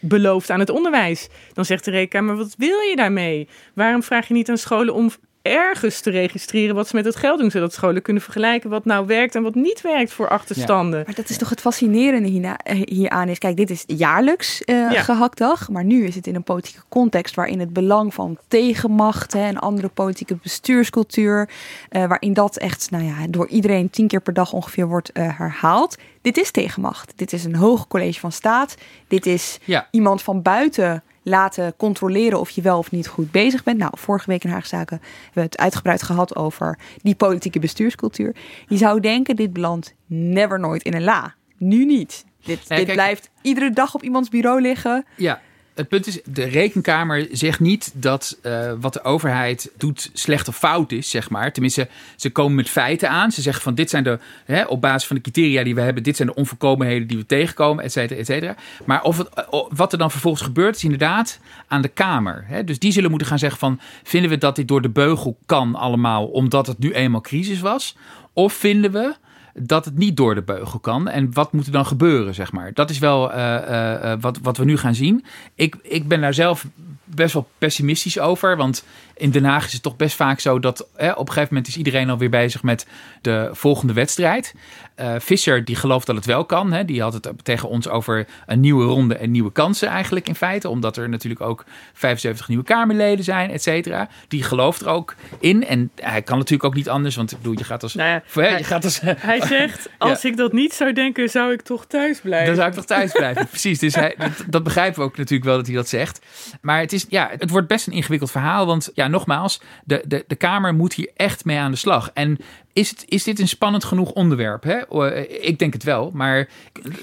[0.00, 1.28] beloofd aan het onderwijs.
[1.52, 3.48] Dan zegt de Rekenkamer, wat wil je daarmee?
[3.74, 5.10] Waarom vraag je niet aan scholen om
[5.48, 7.50] ergens te registreren wat ze met het geld doen.
[7.50, 11.02] Zodat scholen kunnen vergelijken wat nou werkt en wat niet werkt voor achterstanden.
[11.06, 13.38] Maar dat is toch het fascinerende hierna- hieraan is.
[13.38, 15.02] Kijk, dit is jaarlijks eh Ja.
[15.02, 15.68] gehaktdag.
[15.68, 19.88] Maar nu is het in een politieke context waarin het belang van tegenmachten en andere
[19.88, 21.48] politieke bestuurscultuur.
[21.88, 25.38] eh, waarin dat echt nou ja, door iedereen tien keer per dag ongeveer wordt eh,
[25.38, 25.96] herhaald.
[26.22, 27.12] Dit is tegenmacht.
[27.16, 28.74] Dit is een hoog college van staat.
[29.08, 29.88] Dit is Ja.
[29.90, 33.78] iemand van buiten laten controleren of je wel of niet goed bezig bent.
[33.78, 38.36] Nou, vorige week in Haagzaken hebben we het uitgebreid gehad over die politieke bestuurscultuur.
[38.66, 41.34] Je zou denken, dit belandt never nooit in een la.
[41.56, 42.24] Nu niet.
[42.42, 45.04] Dit, dit kijk- blijft iedere dag op iemands bureau liggen.
[45.16, 45.40] Ja,
[45.78, 50.56] het punt is, de rekenkamer zegt niet dat eh, wat de overheid doet slecht of
[50.56, 51.52] fout is, zeg maar.
[51.52, 53.30] Tenminste, ze komen met feiten aan.
[53.32, 56.02] Ze zeggen van dit zijn de, hè, op basis van de criteria die we hebben,
[56.02, 58.56] dit zijn de onvolkomenheden die we tegenkomen, et cetera, et cetera.
[58.84, 62.44] Maar of het, eh, wat er dan vervolgens gebeurt, is inderdaad aan de Kamer.
[62.46, 62.64] Hè.
[62.64, 65.74] Dus die zullen moeten gaan zeggen van, vinden we dat dit door de beugel kan
[65.74, 67.96] allemaal, omdat het nu eenmaal crisis was?
[68.32, 69.14] Of vinden we
[69.60, 71.08] dat het niet door de beugel kan.
[71.08, 72.72] En wat moet er dan gebeuren, zeg maar?
[72.74, 75.24] Dat is wel eh, eh, eh, wat, wat we nu gaan zien.
[75.54, 76.66] Ik, ik ben daar zelf
[77.14, 78.56] best wel pessimistisch over.
[78.56, 78.84] Want
[79.16, 81.68] in Den Haag is het toch best vaak zo dat hè, op een gegeven moment
[81.68, 82.86] is iedereen alweer bezig met
[83.22, 84.54] de volgende wedstrijd.
[84.94, 86.72] Eh Visser die gelooft dat het wel kan.
[86.72, 86.84] Hè.
[86.84, 90.68] Die had het tegen ons over een nieuwe ronde en nieuwe kansen eigenlijk in feite.
[90.68, 94.08] Omdat er natuurlijk ook 75 nieuwe Kamerleden zijn, et cetera.
[94.28, 95.66] Die gelooft er ook in.
[95.66, 97.16] En hij kan natuurlijk ook niet anders.
[97.16, 97.94] Want ik bedoel, je gaat als...
[97.94, 101.28] Nou ja, hè, hij- je gaat als Hij zegt, als ik dat niet zou denken,
[101.28, 102.46] zou ik toch thuis blijven.
[102.46, 103.46] Dan zou ik toch thuis blijven.
[103.56, 103.78] Precies.
[103.78, 106.20] Dus hij, dat, dat begrijpen we ook natuurlijk wel dat hij dat zegt.
[106.60, 108.66] Maar het, is, ja, het wordt best een ingewikkeld verhaal.
[108.66, 112.10] Want ja, nogmaals, de, de, de Kamer moet hier echt mee aan de slag.
[112.14, 112.38] En
[112.78, 114.62] is, het, is dit een spannend genoeg onderwerp?
[114.62, 114.76] Hè?
[115.08, 116.10] Eh, Ik denk het wel.
[116.14, 116.48] Maar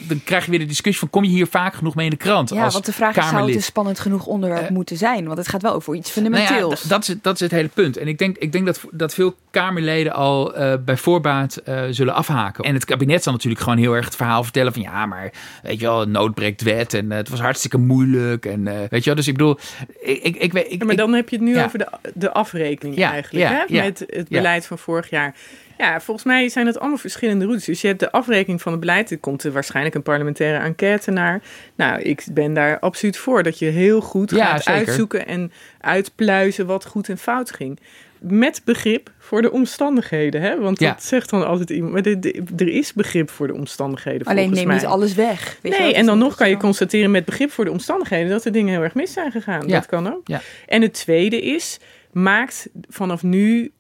[0.08, 1.10] dan krijg je weer de discussie van...
[1.10, 3.28] kom je hier vaak genoeg mee in de krant Ja, als want de vraag is,
[3.30, 5.26] zou het een spannend genoeg onderwerp Eh, moeten zijn?
[5.26, 6.82] Want het gaat wel over iets Nou ja, fundamenteels.
[6.82, 7.98] dat, is, het- dat is het hele punt.
[7.98, 12.14] En ik denk, ik denk dat, dat veel Kamerleden al eh, bij voorbaat eh, zullen
[12.14, 12.64] afhaken.
[12.64, 15.32] En het kabinet zal natuurlijk gewoon heel erg het verhaal vertellen van ja, maar
[15.64, 18.46] weet je wel, nood breekt wet en het was hartstikke moeilijk.
[18.46, 19.58] En eh, weet je wel, dus ik bedoel,
[20.02, 20.66] ik, ik, ik weet.
[20.66, 21.66] Ik, Ja, maar ik- dan heb je het nu ja.
[21.66, 23.64] over de, de afrekening Ja, eigenlijk, ja, hè?
[23.76, 24.38] ja, met het ja.
[24.38, 25.36] beleid van vorig jaar.
[25.78, 27.66] Ja, volgens mij zijn het allemaal verschillende routes.
[27.66, 29.12] Dus je hebt de afrekening van het beleid.
[29.12, 31.42] Er komt er waarschijnlijk een parlementaire enquête naar.
[31.76, 33.44] Nou, ik ben daar absoluut voor.
[33.44, 34.80] Dat je heel goed Ja, gaat zeker.
[34.86, 35.52] uitzoeken en
[35.82, 37.80] uitpluizen wat goed en fout ging.
[38.20, 40.42] Met begrip voor de omstandigheden.
[40.42, 40.60] Hè?
[40.60, 40.92] Want Ja.
[40.92, 41.94] dat zegt dan altijd iemand.
[41.94, 44.28] Maar de- de- er is begrip voor de omstandigheden.
[44.28, 44.76] Alleen neem mij.
[44.76, 45.58] niet alles weg.
[45.62, 45.88] Weet je wel?
[45.88, 48.74] Nee, en dan nog kan je constateren met begrip voor de omstandigheden dat er dingen
[48.74, 49.68] heel erg mis zijn gegaan.
[49.68, 49.74] Ja.
[49.74, 50.22] Dat kan ook.
[50.28, 50.42] Ja.
[50.68, 51.80] En het tweede is,
[52.12, 53.72] maakt vanaf nu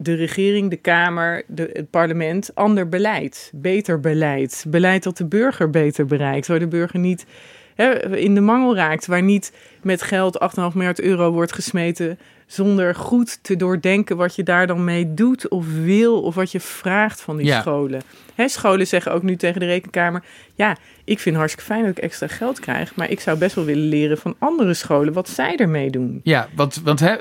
[0.00, 3.50] de regering, de Kamer, de, het parlement ander beleid.
[3.54, 4.64] Beter beleid.
[4.68, 6.46] Beleid dat de burger beter bereikt.
[6.46, 7.26] Waar de burger niet
[7.74, 9.06] hè, in de mangel raakt.
[9.06, 12.18] Waar niet met geld 8,5 miljard euro wordt gesmeten.
[12.46, 16.22] Zonder goed te doordenken wat je daar dan mee doet of wil.
[16.22, 17.60] Of wat je vraagt van die Ja.
[17.60, 18.00] scholen.
[18.34, 20.24] Hè, scholen zeggen ook nu tegen de rekenkamer.
[20.58, 22.94] Ja, ik vind hartstikke fijn dat ik extra geld krijg.
[22.94, 26.20] Maar ik zou best wel willen leren van andere scholen wat zij ermee doen.
[26.22, 27.16] Ja, want, want hè,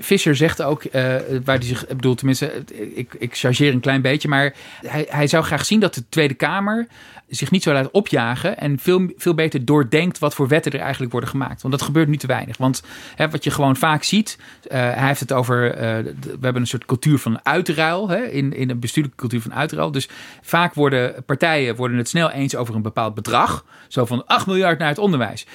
[0.00, 1.02] Visser zegt ook, eh,
[1.44, 2.52] waar hij zich, bedoel tenminste,
[2.94, 4.54] ik, ik chargeer een klein beetje, maar
[4.86, 6.86] hij, hij zou graag zien dat de Tweede Kamer
[7.28, 11.12] zich niet zo laat opjagen en veel, veel beter doordenkt wat voor wetten er eigenlijk
[11.12, 11.62] worden gemaakt.
[11.62, 12.56] Want dat gebeurt nu te weinig.
[12.56, 12.82] Want
[13.30, 15.80] wat je gewoon vaak ziet, eh, hij heeft het over, eh,
[16.12, 19.90] we hebben een soort cultuur van uitruil, hè, in, in een bestuurlijke cultuur van uitruil.
[19.90, 20.08] Dus
[20.42, 23.64] vaak worden partijen worden het snel eens over een bepaald bedrag.
[23.88, 25.46] Zo van 8 miljard naar het onderwijs.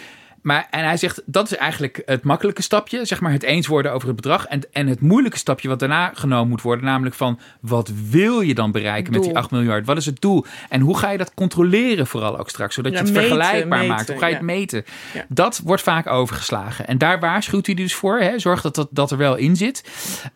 [0.44, 3.94] Maar, en hij zegt, dat is eigenlijk het makkelijke stapje, zeg maar het eens worden
[3.94, 4.46] over het bedrag.
[4.46, 8.54] En, en het moeilijke stapje wat daarna genomen moet worden, namelijk van wat wil je
[8.54, 9.41] dan bereiken met die Doel.
[9.41, 9.86] 8 miljard?
[9.86, 10.46] Wat is het doel?
[10.70, 13.80] En hoe ga je dat controleren vooral ook straks, zodat Ja, je het meten, vergelijkbaar
[13.80, 14.08] meten, maakt?
[14.08, 14.38] Hoe ga je ja.
[14.38, 14.86] het meten?
[15.14, 15.26] Ja.
[15.30, 16.88] Dat wordt vaak overgeslagen.
[16.88, 18.20] En daar waarschuwt hij dus voor.
[18.20, 18.39] Hè?
[18.39, 19.84] Zorg dat, dat dat er wel in zit.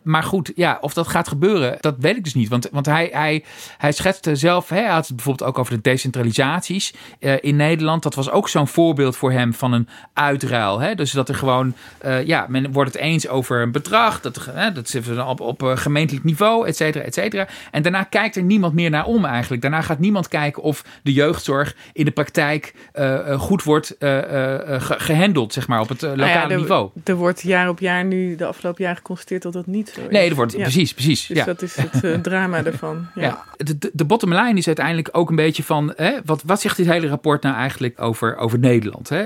[0.02, 2.48] Maar goed, ja, of dat gaat gebeuren, dat weet ik dus niet.
[2.48, 3.44] Want, want hij, hij,
[3.78, 8.02] hij schetste zelf, hè, hij had het bijvoorbeeld ook over de decentralisaties eh, in Nederland.
[8.02, 10.80] Dat was ook zo'n voorbeeld voor hem van een uitruil.
[10.80, 10.94] Hè?
[10.94, 14.20] Dus dat er gewoon, eh, ja, men wordt het eens over een bedrag.
[14.20, 17.46] Dat, hè, dat zit dan op, op eh, gemeentelijk niveau, et cetera, et cetera.
[17.70, 19.62] En daarna kijkt er niemand meer naar om eigenlijk.
[19.62, 24.74] Daarna gaat niemand kijken of de jeugdzorg in de praktijk eh, goed wordt eh, eh,
[24.74, 26.90] eh, ge- gehandeld, zeg maar, op het eh, lokale Nou ja, er, niveau.
[27.04, 30.06] Er wordt jaar op jaar nu, de afgelopen jaar, geconstateerd dat dat niet zo is.
[30.10, 30.62] Nee, er wordt, Ja.
[30.62, 31.26] precies, precies.
[31.26, 31.44] Dus ja.
[31.44, 33.06] dat is het drama ervan.
[33.14, 33.22] Ja.
[33.22, 33.44] Ja.
[33.56, 35.92] De, de, de bottom line is uiteindelijk ook een beetje van...
[35.96, 39.08] Hè, wat, wat zegt dit hele rapport nou eigenlijk over, over Nederland?
[39.08, 39.22] Hè?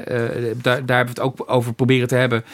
[0.66, 2.44] Eh, daar, daar hebben we het ook over proberen te hebben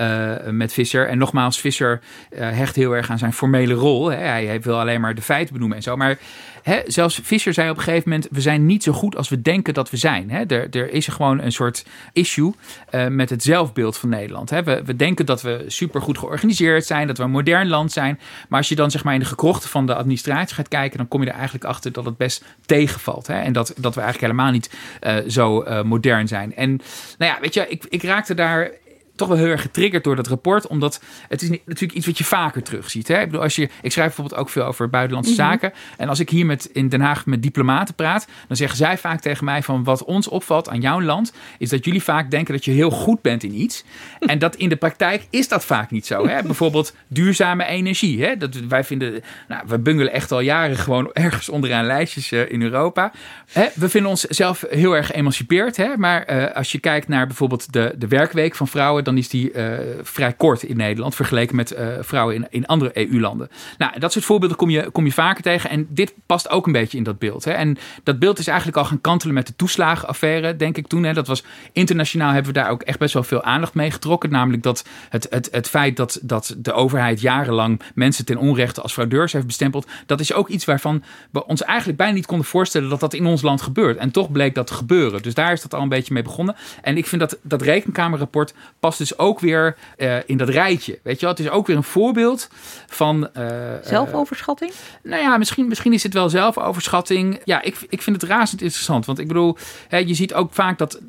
[0.00, 1.08] uh, met Visser.
[1.08, 2.00] En nogmaals, Visser
[2.30, 4.10] uh, hecht heel erg aan zijn formele rol.
[4.10, 4.16] Hè.
[4.16, 5.96] Hij wil alleen maar de feiten benoemen en zo.
[5.96, 6.18] Maar
[6.66, 9.42] Hè, zelfs Fischer zei op een gegeven moment: we zijn niet zo goed als we
[9.42, 10.30] denken dat we zijn.
[10.30, 10.44] Hè.
[10.44, 12.52] Er, er is gewoon een soort issue
[12.90, 14.50] uh, met het zelfbeeld van Nederland.
[14.50, 18.20] We, we denken dat we supergoed georganiseerd zijn, dat we een modern land zijn.
[18.48, 21.08] Maar als je dan zeg maar in de gekrochten van de administratie gaat kijken, dan
[21.08, 23.28] kom je er eigenlijk achter dat het best tegenvalt.
[23.28, 24.70] En dat, dat we eigenlijk helemaal niet
[25.02, 26.54] uh, zo uh, modern zijn.
[26.54, 26.80] En
[27.18, 28.70] nou ja, weet je, ik, ik raakte daar
[29.16, 30.66] toch wel heel erg getriggerd door dat rapport.
[30.66, 33.08] Omdat het is natuurlijk iets wat je vaker terugziet.
[33.08, 33.18] Hè?
[33.20, 35.40] Ik bedoel, als je, ik schrijf bijvoorbeeld ook veel over buitenlandse Mhm.
[35.40, 35.72] zaken.
[35.96, 39.20] En als ik hier met, in Den Haag met diplomaten praat, dan zeggen zij vaak
[39.20, 42.64] tegen mij van wat ons opvalt aan jouw land, is dat jullie vaak denken dat
[42.64, 43.84] je heel goed bent in iets.
[44.20, 46.26] En dat in de praktijk is dat vaak niet zo.
[46.28, 46.42] Hè?
[46.52, 48.24] Bijvoorbeeld duurzame energie.
[48.24, 48.36] Hè?
[48.36, 52.62] Dat, wij vinden, nou, we bungelen echt al jaren gewoon ergens onderaan lijstjes uh, in
[52.62, 53.12] Europa.
[53.52, 53.66] Hè?
[53.74, 55.76] We vinden ons zelf heel erg geëmancipeerd.
[55.76, 55.96] Hè?
[55.96, 59.52] Maar uh, als je kijkt naar bijvoorbeeld de, de werkweek van vrouwen, dan is die
[59.52, 63.48] uh, vrij kort in Nederland vergeleken met uh, vrouwen in, in andere EU-landen.
[63.78, 65.70] Nou, dat soort voorbeelden kom je, kom je vaker tegen.
[65.70, 67.44] En dit past ook een beetje in dat beeld.
[67.44, 67.50] Hè?
[67.50, 71.04] En dat beeld is eigenlijk al gaan kantelen met de toeslagenaffaire, denk ik toen.
[71.04, 71.12] Hè?
[71.12, 74.30] Dat was internationaal hebben we daar ook echt best wel veel aandacht mee getrokken.
[74.30, 78.92] Namelijk dat het, het, het feit dat, dat de overheid jarenlang mensen ten onrechte als
[78.92, 79.86] fraudeurs heeft bestempeld.
[80.06, 83.26] Dat is ook iets waarvan we ons eigenlijk bijna niet konden voorstellen dat dat in
[83.26, 83.98] ons land gebeurt.
[83.98, 85.22] En toch bleek dat te gebeuren.
[85.22, 86.56] Dus daar is dat al een beetje mee begonnen.
[86.82, 90.98] En ik vind dat dat rekenkamerrapport past dus ook weer uh, in dat rijtje.
[91.02, 92.48] Weet je wel, het is ook weer een voorbeeld
[92.86, 93.28] van.
[93.36, 93.46] Uh,
[93.82, 94.70] zelfoverschatting?
[94.70, 97.40] Uh, nou ja, misschien, misschien is het wel zelfoverschatting.
[97.44, 99.06] Ja, ik, ik vind het razend interessant.
[99.06, 99.56] Want ik bedoel,
[99.88, 101.00] hè, je ziet ook vaak dat.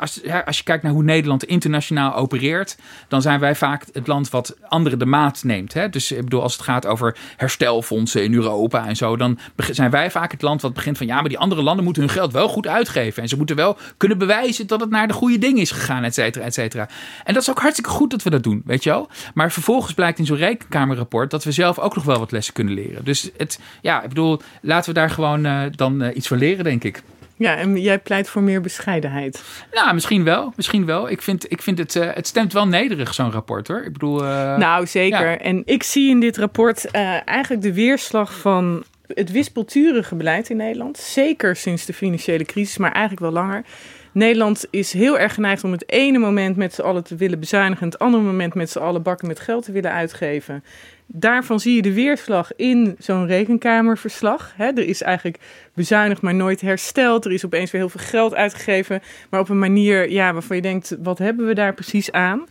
[0.00, 2.76] Als, hè, als je kijkt naar hoe Nederland internationaal opereert.
[3.08, 5.72] dan zijn wij vaak het land wat anderen de maat neemt.
[5.72, 5.88] Hè?
[5.88, 9.16] Dus ik bedoel, als het gaat over herstelfondsen in Europa en zo.
[9.16, 9.38] dan
[9.70, 11.06] zijn wij vaak het land wat begint van.
[11.06, 13.22] ja, maar die andere landen moeten hun geld wel goed uitgeven.
[13.22, 16.14] En ze moeten wel kunnen bewijzen dat het naar de goede dingen is gegaan, et
[16.14, 16.88] cetera, et cetera.
[17.24, 19.08] En dat is ook hartstikke goed dat we dat doen, weet je wel.
[19.34, 22.74] Maar vervolgens blijkt in zo'n rekenkamerrapport dat we zelf ook nog wel wat lessen kunnen
[22.74, 23.04] leren.
[23.04, 26.64] Dus het, ja, ik bedoel, laten we daar gewoon uh, dan uh, iets van leren,
[26.64, 27.02] denk ik.
[27.36, 29.42] Ja, en jij pleit voor meer bescheidenheid.
[29.72, 30.52] Nou, misschien wel.
[30.56, 31.10] Misschien wel.
[31.10, 33.82] Ik vind, ik vind het, uh, het stemt wel nederig, zo'n rapport hoor.
[33.82, 34.22] Ik bedoel.
[34.24, 35.30] uh, nou, zeker.
[35.30, 35.38] Ja.
[35.38, 40.56] En ik zie in dit rapport uh, eigenlijk de weerslag van het wispelturige beleid in
[40.56, 40.98] Nederland.
[40.98, 43.64] Zeker sinds de financiële crisis, maar eigenlijk wel langer.
[44.12, 47.82] Nederland is heel erg geneigd om het ene moment met z'n allen te willen bezuinigen,
[47.82, 50.64] en het andere moment met z'n allen bakken met geld te willen uitgeven.
[51.06, 54.54] Daarvan zie je de weerslag in zo'n rekenkamerverslag.
[54.58, 55.38] Er is eigenlijk
[55.74, 57.24] bezuinigd, maar nooit hersteld.
[57.24, 60.62] Er is opeens weer heel veel geld uitgegeven, maar op een manier ja, waarvan je
[60.62, 62.46] denkt: wat hebben we daar precies aan?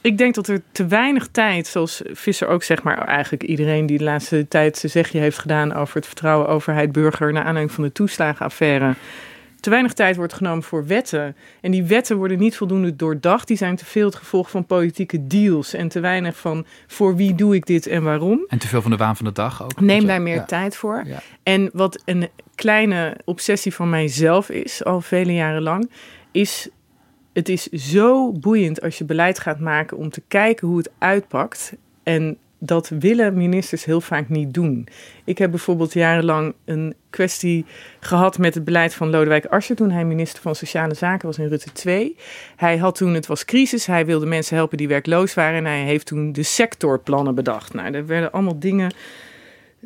[0.00, 3.98] Ik denk dat er te weinig tijd, zoals Visser ook zeg maar, eigenlijk iedereen die
[3.98, 7.92] de laatste tijd zijn zegje heeft gedaan over het vertrouwen overheid-burger naar aanleiding van de
[7.92, 8.94] toeslagenaffaire
[9.60, 11.36] te weinig tijd wordt genomen voor wetten.
[11.60, 13.48] En die wetten worden niet voldoende doordacht.
[13.48, 15.74] Die zijn te veel het gevolg van politieke deals.
[15.74, 18.44] En te weinig van voor wie doe ik dit en waarom.
[18.48, 19.80] En te veel van de waan van de dag ook.
[19.80, 20.44] Neem daar meer ja.
[20.44, 21.02] tijd voor.
[21.06, 21.22] Ja.
[21.42, 25.90] En wat een kleine obsessie van mijzelf is, al vele jaren lang,
[26.30, 26.68] is.
[27.32, 31.72] Het is zo boeiend als je beleid gaat maken om te kijken hoe het uitpakt.
[32.02, 34.88] En dat willen ministers heel vaak niet doen.
[35.24, 37.64] Ik heb bijvoorbeeld jarenlang een kwestie
[38.00, 41.48] gehad met het beleid van Lodewijk Asscher toen hij minister van Sociale Zaken was in
[41.48, 42.16] Rutte 2.
[42.56, 45.82] Hij had toen, het was crisis, hij wilde mensen helpen die werkloos waren en hij
[45.82, 47.74] heeft toen de sectorplannen bedacht.
[47.74, 48.92] Nou, er werden allemaal dingen,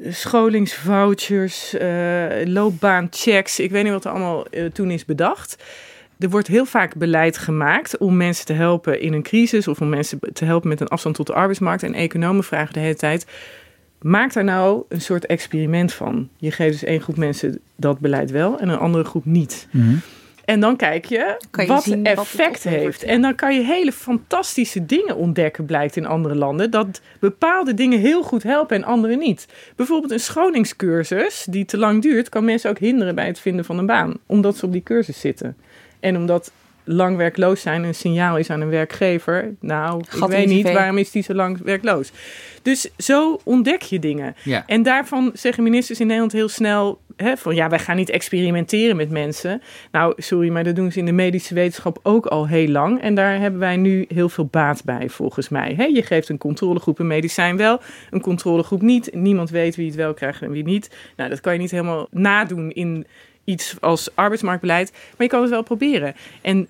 [0.08, 5.62] scholingsvouchers, uh, loopbaanchecks, ik weet niet wat er allemaal uh, toen is bedacht.
[6.22, 9.88] Er wordt heel vaak beleid gemaakt om mensen te helpen in een crisis of om
[9.88, 11.82] mensen te helpen met een afstand tot de arbeidsmarkt.
[11.82, 13.26] En economen vragen de hele tijd:
[14.00, 16.28] maak daar nou een soort experiment van.
[16.36, 19.68] Je geeft dus één groep mensen dat beleid wel en een andere groep niet.
[19.70, 20.00] Mm -hmm.
[20.44, 23.02] En dan kijk je, je wat effect wat heeft.
[23.02, 26.70] En dan kan je hele fantastische dingen ontdekken, blijkt in andere landen.
[26.70, 29.46] Dat bepaalde dingen heel goed helpen en andere niet.
[29.76, 33.78] Bijvoorbeeld een schoningscursus die te lang duurt, kan mensen ook hinderen bij het vinden van
[33.78, 34.14] een baan.
[34.26, 35.56] Omdat ze op die cursus zitten.
[36.02, 36.52] En omdat
[36.84, 39.54] lang werkloos zijn een signaal is aan een werkgever.
[39.60, 42.12] Nou, Gat ik weet niet, waarom is die zo lang werkloos?
[42.62, 44.34] Dus zo ontdek je dingen.
[44.44, 44.66] Ja.
[44.66, 47.00] En daarvan zeggen ministers in Nederland heel snel...
[47.16, 49.62] Hè, van ja, wij gaan niet experimenteren met mensen.
[49.90, 53.00] Nou, sorry, maar dat doen ze in de medische wetenschap ook al heel lang.
[53.00, 55.74] En daar hebben wij nu heel veel baat bij, volgens mij.
[55.76, 57.80] Hè, je geeft een controlegroep een medicijn wel,
[58.10, 59.14] een controlegroep niet.
[59.14, 60.90] Niemand weet wie het wel krijgt en wie niet.
[61.16, 63.06] Nou, dat kan je niet helemaal nadoen in
[63.52, 64.90] iets als arbeidsmarktbeleid.
[64.92, 66.14] Maar je kan het wel proberen.
[66.42, 66.68] En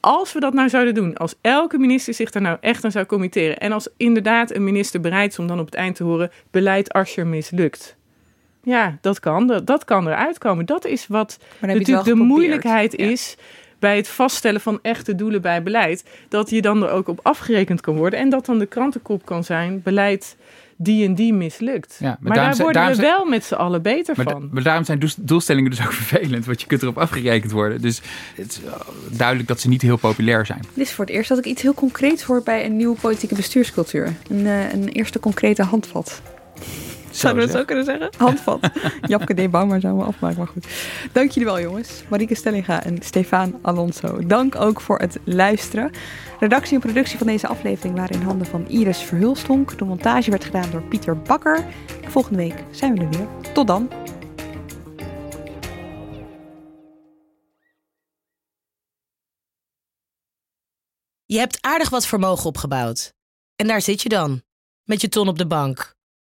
[0.00, 3.06] als we dat nou zouden doen, als elke minister zich daar nou echt aan zou
[3.06, 3.58] committeren...
[3.58, 6.30] en als inderdaad een minister bereid is om dan op het eind te horen...
[6.50, 7.96] beleid Asscher mislukt.
[8.62, 9.46] Ja, dat kan.
[9.46, 10.66] Dat, dat kan eruit komen.
[10.66, 13.06] Dat is wat je natuurlijk de moeilijkheid Ja.
[13.06, 13.36] is
[13.78, 17.80] bij het vaststellen van echte doelen bij beleid, dat je dan er ook op afgerekend
[17.80, 20.36] kan worden en dat dan de krantenkop kan zijn beleid
[20.82, 21.96] die en die mislukt.
[22.00, 24.48] Ja, maar daar zijn- worden we zijn- wel met z'n allen beter Maar, da- van.
[24.52, 27.80] maar daarom zijn doels- doelstellingen dus ook vervelend, want je kunt erop afgerekend worden.
[27.80, 28.00] Dus
[28.36, 30.60] het is wel duidelijk dat ze niet heel populair zijn.
[30.74, 33.34] Dit is voor het eerst dat ik iets heel concreets hoor bij een nieuwe politieke
[33.34, 34.12] bestuurscultuur.
[34.28, 36.22] Een, eh, een eerste concrete handvat.
[37.12, 37.60] Zouden we het zeg.
[37.60, 38.10] zo kunnen zeggen?
[38.18, 38.70] Handvat.
[39.06, 39.50] Japke D.
[39.50, 40.66] Bauma zou me afmaken, maar goed.
[41.12, 42.02] Dank jullie wel, jongens.
[42.08, 44.26] Marieke Stellinga en Stefan Alonso.
[44.26, 45.90] Dank ook voor het luisteren.
[46.40, 49.78] Redactie en productie van deze aflevering waren in handen van Iris Verhulstonk.
[49.78, 51.64] De montage werd gedaan door Pieter Bakker.
[52.08, 53.26] Volgende week zijn we er weer.
[53.52, 53.90] Tot dan.
[61.24, 63.14] Je hebt aardig wat vermogen opgebouwd.
[63.56, 64.42] En daar zit je dan,
[64.84, 65.94] met je ton op de bank.